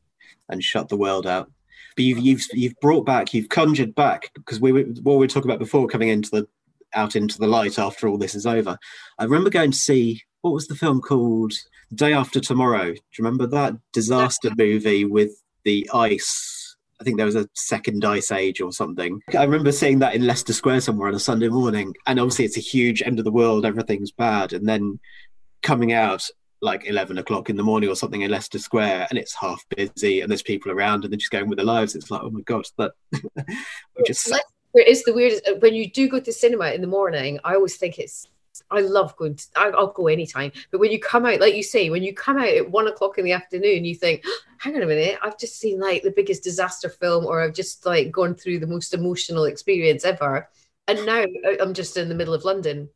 And 0.48 0.62
shut 0.62 0.88
the 0.88 0.96
world 0.96 1.26
out. 1.26 1.50
But 1.96 2.04
you've 2.04 2.18
you've 2.20 2.46
you've 2.52 2.80
brought 2.80 3.04
back, 3.04 3.34
you've 3.34 3.48
conjured 3.48 3.94
back 3.94 4.30
because 4.34 4.60
we 4.60 4.70
were 4.70 4.84
what 5.02 5.14
we 5.14 5.18
were 5.18 5.26
talking 5.26 5.50
about 5.50 5.58
before 5.58 5.88
coming 5.88 6.10
into 6.10 6.30
the 6.30 6.48
out 6.94 7.16
into 7.16 7.38
the 7.38 7.46
light 7.46 7.78
after 7.78 8.06
all 8.06 8.16
this 8.16 8.36
is 8.36 8.46
over. 8.46 8.78
I 9.18 9.24
remember 9.24 9.50
going 9.50 9.72
to 9.72 9.78
see 9.78 10.22
what 10.42 10.54
was 10.54 10.68
the 10.68 10.76
film 10.76 11.00
called? 11.00 11.52
Day 11.94 12.12
After 12.12 12.38
Tomorrow. 12.38 12.92
Do 12.92 12.92
you 12.92 13.24
remember 13.24 13.46
that 13.48 13.74
disaster 13.92 14.50
movie 14.56 15.04
with 15.04 15.42
the 15.64 15.88
ice 15.92 16.57
I 17.00 17.04
think 17.04 17.16
there 17.16 17.26
was 17.26 17.36
a 17.36 17.48
second 17.54 18.04
Ice 18.04 18.32
Age 18.32 18.60
or 18.60 18.72
something. 18.72 19.20
I 19.36 19.44
remember 19.44 19.70
seeing 19.70 20.00
that 20.00 20.14
in 20.14 20.26
Leicester 20.26 20.52
Square 20.52 20.80
somewhere 20.80 21.08
on 21.08 21.14
a 21.14 21.20
Sunday 21.20 21.48
morning, 21.48 21.94
and 22.06 22.18
obviously 22.18 22.44
it's 22.44 22.56
a 22.56 22.60
huge 22.60 23.02
end 23.02 23.18
of 23.18 23.24
the 23.24 23.32
world, 23.32 23.64
everything's 23.64 24.10
bad, 24.10 24.52
and 24.52 24.68
then 24.68 24.98
coming 25.62 25.92
out 25.92 26.28
like 26.60 26.86
11 26.86 27.18
o'clock 27.18 27.50
in 27.50 27.56
the 27.56 27.62
morning 27.62 27.88
or 27.88 27.94
something 27.94 28.22
in 28.22 28.30
Leicester 28.30 28.58
Square, 28.58 29.06
and 29.10 29.18
it's 29.18 29.34
half 29.34 29.64
busy, 29.76 30.20
and 30.20 30.30
there's 30.30 30.42
people 30.42 30.72
around, 30.72 31.04
and 31.04 31.12
they're 31.12 31.18
just 31.18 31.30
going 31.30 31.48
with 31.48 31.58
their 31.58 31.66
lives. 31.66 31.94
It's 31.94 32.10
like, 32.10 32.22
oh 32.22 32.30
my 32.30 32.40
god, 32.42 32.66
that 32.78 32.92
just. 34.06 34.28
The 34.74 35.12
weirdest 35.14 35.42
when 35.60 35.74
you 35.74 35.90
do 35.90 36.08
go 36.08 36.20
to 36.20 36.32
cinema 36.32 36.70
in 36.70 36.82
the 36.82 36.86
morning. 36.86 37.38
I 37.42 37.54
always 37.54 37.76
think 37.76 37.98
it's 37.98 38.28
I 38.70 38.80
love 38.80 39.16
going 39.16 39.36
to, 39.36 39.46
I'll 39.56 39.92
go 39.92 40.08
anytime. 40.08 40.52
But 40.70 40.80
when 40.80 40.90
you 40.90 41.00
come 41.00 41.24
out, 41.26 41.40
like 41.40 41.54
you 41.54 41.62
say, 41.62 41.90
when 41.90 42.02
you 42.02 42.14
come 42.14 42.38
out 42.38 42.48
at 42.48 42.70
one 42.70 42.86
o'clock 42.86 43.18
in 43.18 43.24
the 43.24 43.32
afternoon, 43.32 43.84
you 43.84 43.94
think, 43.94 44.24
hang 44.58 44.76
on 44.76 44.82
a 44.82 44.86
minute, 44.86 45.18
I've 45.22 45.38
just 45.38 45.58
seen 45.58 45.80
like 45.80 46.02
the 46.02 46.10
biggest 46.10 46.44
disaster 46.44 46.88
film, 46.88 47.24
or 47.26 47.40
I've 47.40 47.54
just 47.54 47.86
like 47.86 48.12
gone 48.12 48.34
through 48.34 48.58
the 48.60 48.66
most 48.66 48.92
emotional 48.94 49.44
experience 49.44 50.04
ever. 50.04 50.48
And 50.86 51.04
now 51.06 51.22
uh, 51.22 51.56
I'm 51.60 51.74
just 51.74 51.96
in 51.96 52.08
the 52.08 52.14
middle 52.14 52.34
of 52.34 52.44
London. 52.44 52.90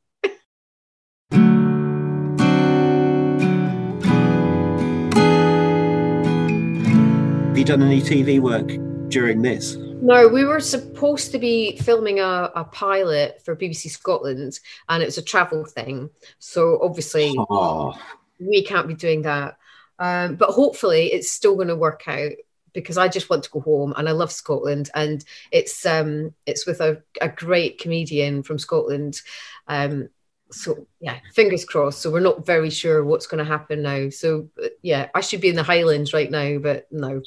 Have 7.48 7.58
you 7.58 7.64
done 7.64 7.82
any 7.82 8.00
TV 8.00 8.40
work 8.40 8.72
during 9.08 9.42
this? 9.42 9.76
No, 10.02 10.26
we 10.26 10.44
were 10.44 10.58
supposed 10.58 11.30
to 11.30 11.38
be 11.38 11.76
filming 11.76 12.18
a, 12.18 12.50
a 12.56 12.64
pilot 12.64 13.40
for 13.44 13.54
BBC 13.54 13.88
Scotland, 13.88 14.58
and 14.88 15.00
it 15.00 15.06
was 15.06 15.16
a 15.16 15.22
travel 15.22 15.64
thing. 15.64 16.10
So 16.40 16.80
obviously, 16.82 17.32
oh. 17.38 17.96
we 18.40 18.64
can't 18.64 18.88
be 18.88 18.94
doing 18.94 19.22
that. 19.22 19.58
Um, 20.00 20.34
but 20.34 20.50
hopefully, 20.50 21.12
it's 21.12 21.30
still 21.30 21.54
going 21.54 21.68
to 21.68 21.76
work 21.76 22.02
out 22.08 22.32
because 22.72 22.98
I 22.98 23.06
just 23.06 23.30
want 23.30 23.44
to 23.44 23.50
go 23.50 23.60
home, 23.60 23.94
and 23.96 24.08
I 24.08 24.12
love 24.12 24.32
Scotland, 24.32 24.90
and 24.92 25.24
it's 25.52 25.86
um, 25.86 26.34
it's 26.46 26.66
with 26.66 26.80
a, 26.80 27.00
a 27.20 27.28
great 27.28 27.78
comedian 27.78 28.42
from 28.42 28.58
Scotland. 28.58 29.20
Um, 29.68 30.08
so 30.50 30.84
yeah, 30.98 31.20
fingers 31.32 31.64
crossed. 31.64 32.02
So 32.02 32.10
we're 32.10 32.18
not 32.18 32.44
very 32.44 32.70
sure 32.70 33.04
what's 33.04 33.28
going 33.28 33.38
to 33.38 33.48
happen 33.48 33.82
now. 33.82 34.08
So 34.08 34.48
yeah, 34.82 35.10
I 35.14 35.20
should 35.20 35.40
be 35.40 35.48
in 35.48 35.54
the 35.54 35.62
Highlands 35.62 36.12
right 36.12 36.30
now, 36.30 36.58
but 36.58 36.88
no. 36.90 37.22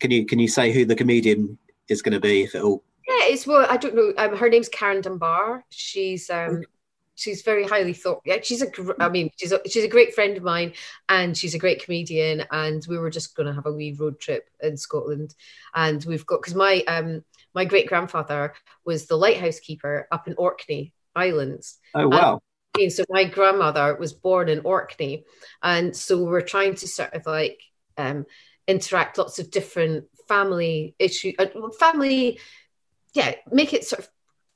Can 0.00 0.10
you 0.10 0.26
can 0.26 0.38
you 0.38 0.48
say 0.48 0.72
who 0.72 0.84
the 0.84 0.96
comedian 0.96 1.58
is 1.88 2.02
going 2.02 2.12
to 2.12 2.20
be 2.20 2.42
if 2.42 2.54
it 2.54 2.62
all? 2.62 2.84
Yeah, 3.06 3.32
it's 3.32 3.46
well, 3.46 3.66
I 3.68 3.76
don't 3.76 3.94
know. 3.94 4.12
Um, 4.18 4.36
her 4.36 4.48
name's 4.48 4.68
Karen 4.68 5.00
Dunbar. 5.00 5.64
She's 5.70 6.28
um, 6.30 6.62
she's 7.14 7.42
very 7.42 7.64
highly 7.64 7.94
thought. 7.94 8.22
Yeah, 8.24 8.36
she's 8.42 8.62
a. 8.62 8.68
I 9.00 9.08
mean, 9.08 9.30
she's 9.36 9.52
a, 9.52 9.60
she's 9.68 9.84
a 9.84 9.88
great 9.88 10.14
friend 10.14 10.36
of 10.36 10.42
mine, 10.42 10.74
and 11.08 11.36
she's 11.36 11.54
a 11.54 11.58
great 11.58 11.82
comedian. 11.82 12.44
And 12.50 12.84
we 12.88 12.98
were 12.98 13.10
just 13.10 13.34
going 13.34 13.46
to 13.46 13.54
have 13.54 13.66
a 13.66 13.72
wee 13.72 13.96
road 13.98 14.20
trip 14.20 14.48
in 14.62 14.76
Scotland, 14.76 15.34
and 15.74 16.04
we've 16.04 16.26
got 16.26 16.40
because 16.40 16.54
my 16.54 16.82
um 16.86 17.24
my 17.54 17.64
great 17.64 17.88
grandfather 17.88 18.54
was 18.84 19.06
the 19.06 19.16
lighthouse 19.16 19.58
keeper 19.58 20.06
up 20.12 20.28
in 20.28 20.34
Orkney 20.36 20.92
Islands. 21.16 21.78
Oh 21.94 22.08
wow. 22.08 22.40
And 22.78 22.92
so 22.92 23.04
my 23.08 23.24
grandmother 23.24 23.96
was 23.96 24.12
born 24.12 24.48
in 24.48 24.60
Orkney, 24.60 25.24
and 25.62 25.96
so 25.96 26.22
we're 26.22 26.42
trying 26.42 26.76
to 26.76 26.86
sort 26.86 27.14
of 27.14 27.26
like 27.26 27.60
um, 27.96 28.26
interact, 28.68 29.18
lots 29.18 29.40
of 29.40 29.50
different 29.50 30.04
family 30.28 30.94
issues, 30.98 31.34
uh, 31.38 31.46
family, 31.80 32.38
yeah, 33.14 33.34
make 33.50 33.72
it 33.72 33.84
sort 33.84 34.00
of 34.00 34.08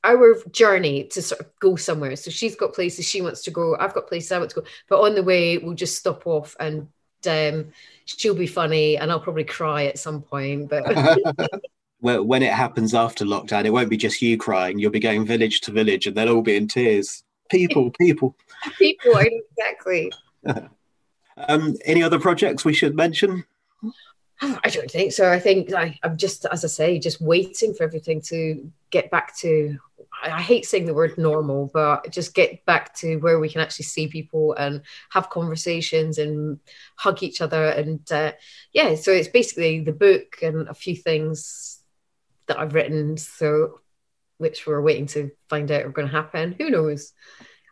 our 0.05 0.37
journey 0.51 1.05
to 1.05 1.22
sort 1.22 1.40
of 1.40 1.46
go 1.61 1.77
somewhere. 1.77 2.16
So 2.16 2.31
she's 2.31 2.57
got 2.57 2.75
places 2.75 3.09
she 3.09 3.22
wants 3.22 3.42
to 3.44 3.51
go. 3.51 3.77
I've 3.79 3.94
got 3.94 4.09
places 4.09 4.33
I 4.33 4.38
want 4.38 4.51
to 4.51 4.61
go. 4.61 4.66
But 4.88 5.01
on 5.01 5.14
the 5.14 5.22
way, 5.22 5.59
we'll 5.59 5.75
just 5.75 5.98
stop 5.98 6.27
off 6.27 6.57
and 6.61 6.88
um, 7.27 7.72
she'll 8.05 8.35
be 8.35 8.46
funny 8.46 8.96
and 8.96 9.11
I'll 9.11 9.20
probably 9.20 9.44
cry 9.44 9.85
at 9.85 9.98
some 9.98 10.22
point. 10.22 10.68
But 10.68 10.85
well, 12.01 12.25
when 12.25 12.42
it 12.42 12.53
happens 12.53 12.94
after 12.94 13.25
lockdown, 13.25 13.64
it 13.64 13.70
won't 13.70 13.90
be 13.90 13.96
just 13.96 14.20
you 14.22 14.37
crying. 14.37 14.79
You'll 14.79 14.90
be 14.90 15.01
going 15.01 15.25
village 15.25 15.61
to 15.62 15.72
village 15.72 16.07
and 16.07 16.16
they'll 16.16 16.35
all 16.35 16.42
be 16.42 16.57
in 16.57 16.68
tears. 16.68 17.22
People, 17.51 17.90
people. 17.98 18.37
people, 18.79 19.12
exactly. 19.16 20.12
um, 21.48 21.75
any 21.85 22.03
other 22.03 22.18
projects 22.18 22.64
we 22.64 22.75
should 22.75 22.96
mention? 22.96 23.44
I 24.64 24.70
don't 24.70 24.90
think 24.90 25.12
so. 25.12 25.31
I 25.31 25.38
think 25.38 25.72
I, 25.72 25.98
am 26.02 26.16
just, 26.16 26.46
as 26.46 26.64
I 26.64 26.68
say, 26.68 26.98
just 26.98 27.20
waiting 27.20 27.74
for 27.74 27.85
everything 27.85 28.20
to 28.22 28.70
get 28.90 29.11
back 29.11 29.37
to. 29.38 29.78
I, 30.22 30.31
I 30.31 30.40
hate 30.40 30.66
saying 30.66 30.87
the 30.87 30.94
word 30.94 31.16
normal, 31.16 31.70
but 31.72 32.11
just 32.11 32.35
get 32.35 32.64
back 32.66 32.94
to 32.96 33.16
where 33.16 33.38
we 33.38 33.48
can 33.48 33.61
actually 33.61 33.85
see 33.85 34.09
people 34.09 34.55
and 34.55 34.83
have 35.11 35.31
conversations 35.31 36.18
and 36.18 36.59
hug 36.96 37.22
each 37.22 37.40
other. 37.40 37.68
And 37.68 38.00
uh, 38.11 38.33
yeah, 38.72 38.96
so 38.96 39.12
it's 39.12 39.28
basically 39.28 39.81
the 39.81 39.92
book 39.92 40.38
and 40.42 40.68
a 40.68 40.74
few 40.74 40.96
things 40.96 41.81
that 42.46 42.59
I've 42.59 42.74
written. 42.74 43.16
So, 43.16 43.81
which 44.38 44.66
we're 44.66 44.83
waiting 44.83 45.07
to 45.07 45.31
find 45.48 45.70
out 45.70 45.85
are 45.85 45.90
going 45.90 46.09
to 46.09 46.14
happen. 46.14 46.57
Who 46.59 46.68
knows? 46.68 47.12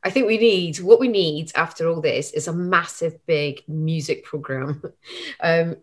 I 0.03 0.11
think 0.11 0.29
we 0.29 0.39
need 0.39 0.79
what 0.81 1.01
we 1.01 1.09
need 1.09 1.51
after 1.55 1.89
all 1.89 2.01
this 2.01 2.31
is 2.31 2.49
a 2.49 2.55
massive, 2.55 3.27
big 3.27 3.63
music 3.69 4.25
program. 4.25 4.83
um, 5.41 5.77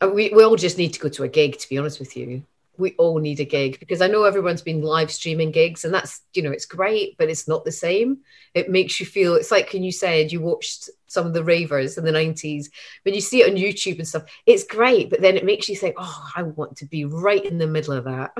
Uh, 0.00 0.08
we, 0.08 0.30
we 0.30 0.44
all 0.44 0.56
just 0.56 0.78
need 0.78 0.94
to 0.94 1.00
go 1.00 1.08
to 1.08 1.24
a 1.24 1.28
gig, 1.28 1.58
to 1.58 1.68
be 1.68 1.78
honest 1.78 1.98
with 1.98 2.16
you. 2.16 2.44
We 2.76 2.92
all 2.92 3.18
need 3.18 3.40
a 3.40 3.44
gig 3.44 3.80
because 3.80 4.00
I 4.00 4.06
know 4.06 4.22
everyone's 4.22 4.62
been 4.62 4.82
live 4.82 5.10
streaming 5.10 5.50
gigs 5.50 5.84
and 5.84 5.92
that's, 5.92 6.20
you 6.32 6.42
know, 6.42 6.52
it's 6.52 6.64
great, 6.64 7.16
but 7.18 7.28
it's 7.28 7.48
not 7.48 7.64
the 7.64 7.72
same. 7.72 8.18
It 8.54 8.70
makes 8.70 9.00
you 9.00 9.06
feel, 9.06 9.34
it's 9.34 9.50
like 9.50 9.72
when 9.72 9.82
you 9.82 9.90
said 9.90 10.30
you 10.30 10.40
watched 10.40 10.88
some 11.08 11.26
of 11.26 11.34
the 11.34 11.42
ravers 11.42 11.98
in 11.98 12.04
the 12.04 12.12
90s, 12.12 12.66
when 13.02 13.16
you 13.16 13.20
see 13.20 13.42
it 13.42 13.50
on 13.50 13.56
YouTube 13.56 13.98
and 13.98 14.06
stuff, 14.06 14.24
it's 14.46 14.62
great, 14.62 15.10
but 15.10 15.20
then 15.20 15.36
it 15.36 15.44
makes 15.44 15.68
you 15.68 15.74
think, 15.74 15.96
oh, 15.98 16.30
I 16.36 16.44
want 16.44 16.76
to 16.76 16.86
be 16.86 17.04
right 17.04 17.44
in 17.44 17.58
the 17.58 17.66
middle 17.66 17.94
of 17.94 18.04
that. 18.04 18.30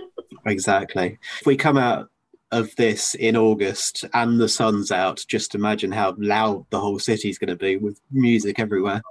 exactly. 0.46 1.18
If 1.40 1.46
we 1.46 1.56
come 1.56 1.76
out 1.76 2.08
of 2.52 2.74
this 2.76 3.16
in 3.16 3.36
August 3.36 4.04
and 4.14 4.40
the 4.40 4.48
sun's 4.48 4.92
out, 4.92 5.24
just 5.26 5.56
imagine 5.56 5.90
how 5.90 6.14
loud 6.18 6.66
the 6.70 6.78
whole 6.78 7.00
city's 7.00 7.38
going 7.38 7.48
to 7.48 7.56
be 7.56 7.78
with 7.78 8.00
music 8.12 8.60
everywhere 8.60 9.02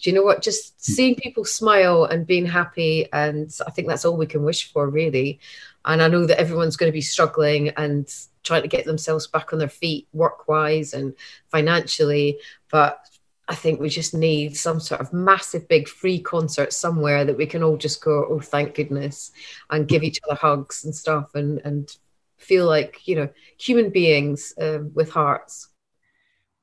do 0.00 0.08
you 0.08 0.16
know 0.16 0.22
what? 0.22 0.42
Just 0.42 0.82
seeing 0.82 1.14
people 1.14 1.44
smile 1.44 2.04
and 2.04 2.26
being 2.26 2.46
happy, 2.46 3.06
and 3.12 3.54
I 3.66 3.70
think 3.70 3.86
that's 3.88 4.04
all 4.04 4.16
we 4.16 4.26
can 4.26 4.42
wish 4.42 4.72
for, 4.72 4.88
really. 4.88 5.40
And 5.84 6.02
I 6.02 6.08
know 6.08 6.26
that 6.26 6.40
everyone's 6.40 6.76
going 6.76 6.90
to 6.90 6.96
be 6.96 7.02
struggling 7.02 7.70
and 7.70 8.08
trying 8.42 8.62
to 8.62 8.68
get 8.68 8.86
themselves 8.86 9.26
back 9.26 9.52
on 9.52 9.58
their 9.58 9.68
feet, 9.68 10.08
work 10.12 10.48
wise 10.48 10.94
and 10.94 11.14
financially. 11.48 12.38
But 12.70 12.98
I 13.46 13.54
think 13.54 13.80
we 13.80 13.90
just 13.90 14.14
need 14.14 14.56
some 14.56 14.80
sort 14.80 15.00
of 15.00 15.12
massive, 15.12 15.68
big 15.68 15.88
free 15.88 16.20
concert 16.20 16.72
somewhere 16.72 17.24
that 17.24 17.36
we 17.36 17.46
can 17.46 17.62
all 17.62 17.76
just 17.76 18.02
go, 18.02 18.26
oh, 18.30 18.40
thank 18.40 18.74
goodness, 18.74 19.32
and 19.68 19.88
give 19.88 20.02
each 20.02 20.20
other 20.26 20.38
hugs 20.40 20.84
and 20.84 20.94
stuff, 20.94 21.34
and 21.34 21.60
and 21.64 21.94
feel 22.38 22.64
like 22.64 23.06
you 23.06 23.16
know 23.16 23.28
human 23.58 23.90
beings 23.90 24.54
uh, 24.58 24.78
with 24.94 25.10
hearts. 25.10 25.68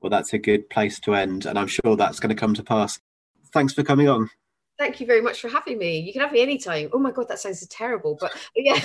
Well, 0.01 0.09
that's 0.09 0.33
a 0.33 0.39
good 0.39 0.69
place 0.69 0.99
to 1.01 1.13
end, 1.13 1.45
and 1.45 1.57
I'm 1.59 1.67
sure 1.67 1.95
that's 1.95 2.19
going 2.19 2.35
to 2.35 2.39
come 2.39 2.55
to 2.55 2.63
pass. 2.63 2.99
Thanks 3.57 3.73
for 3.73 3.81
coming 3.81 4.07
on. 4.07 4.29
Thank 4.77 4.99
you 4.99 5.07
very 5.07 5.19
much 5.19 5.41
for 5.41 5.47
having 5.47 5.79
me. 5.79 5.97
You 5.97 6.13
can 6.13 6.21
have 6.21 6.31
me 6.31 6.43
anytime. 6.43 6.91
Oh 6.93 6.99
my 6.99 7.09
god, 7.09 7.27
that 7.29 7.39
sounds 7.39 7.65
terrible, 7.65 8.15
but 8.21 8.31
yeah. 8.55 8.79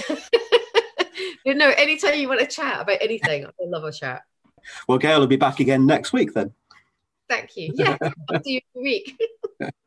no, 1.47 1.69
anytime 1.77 2.15
you 2.15 2.27
want 2.27 2.41
to 2.41 2.47
chat 2.47 2.81
about 2.81 2.97
anything, 3.03 3.45
I 3.45 3.51
love 3.61 3.85
a 3.85 3.93
chat. 3.93 4.23
Well, 4.89 4.97
Gail 4.97 5.21
will 5.21 5.27
be 5.27 5.37
back 5.37 5.61
again 5.61 5.85
next 5.85 6.15
week 6.15 6.33
then. 6.33 6.55
Thank 7.29 7.55
you. 7.55 7.75
Yeah, 7.75 7.99
I'll 8.31 8.43
see 8.43 8.53
you 8.53 8.61
in 8.75 8.81
a 8.81 8.83
week. 8.83 9.21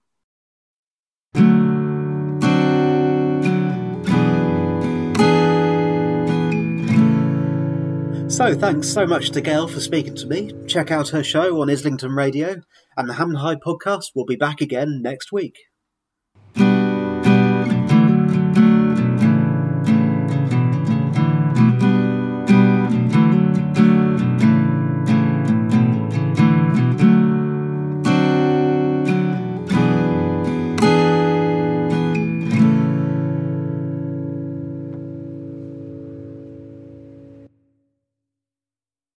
So, 8.36 8.54
thanks 8.54 8.89
so 8.89 9.08
much 9.08 9.30
to 9.30 9.39
Gail 9.39 9.65
for 9.65 9.80
speaking 9.80 10.13
to 10.15 10.28
me. 10.28 10.52
Check 10.67 10.91
out 10.91 11.08
her 11.08 11.24
show 11.24 11.62
on 11.62 11.69
Islington 11.69 12.12
Radio, 12.12 12.58
and 12.98 13.08
the 13.08 13.13
Ham 13.13 13.36
High 13.36 13.56
podcast 13.56 14.08
will 14.13 14.26
be 14.26 14.36
back 14.36 14.60
again 14.60 15.02
next 15.02 15.32
week. 15.32 15.56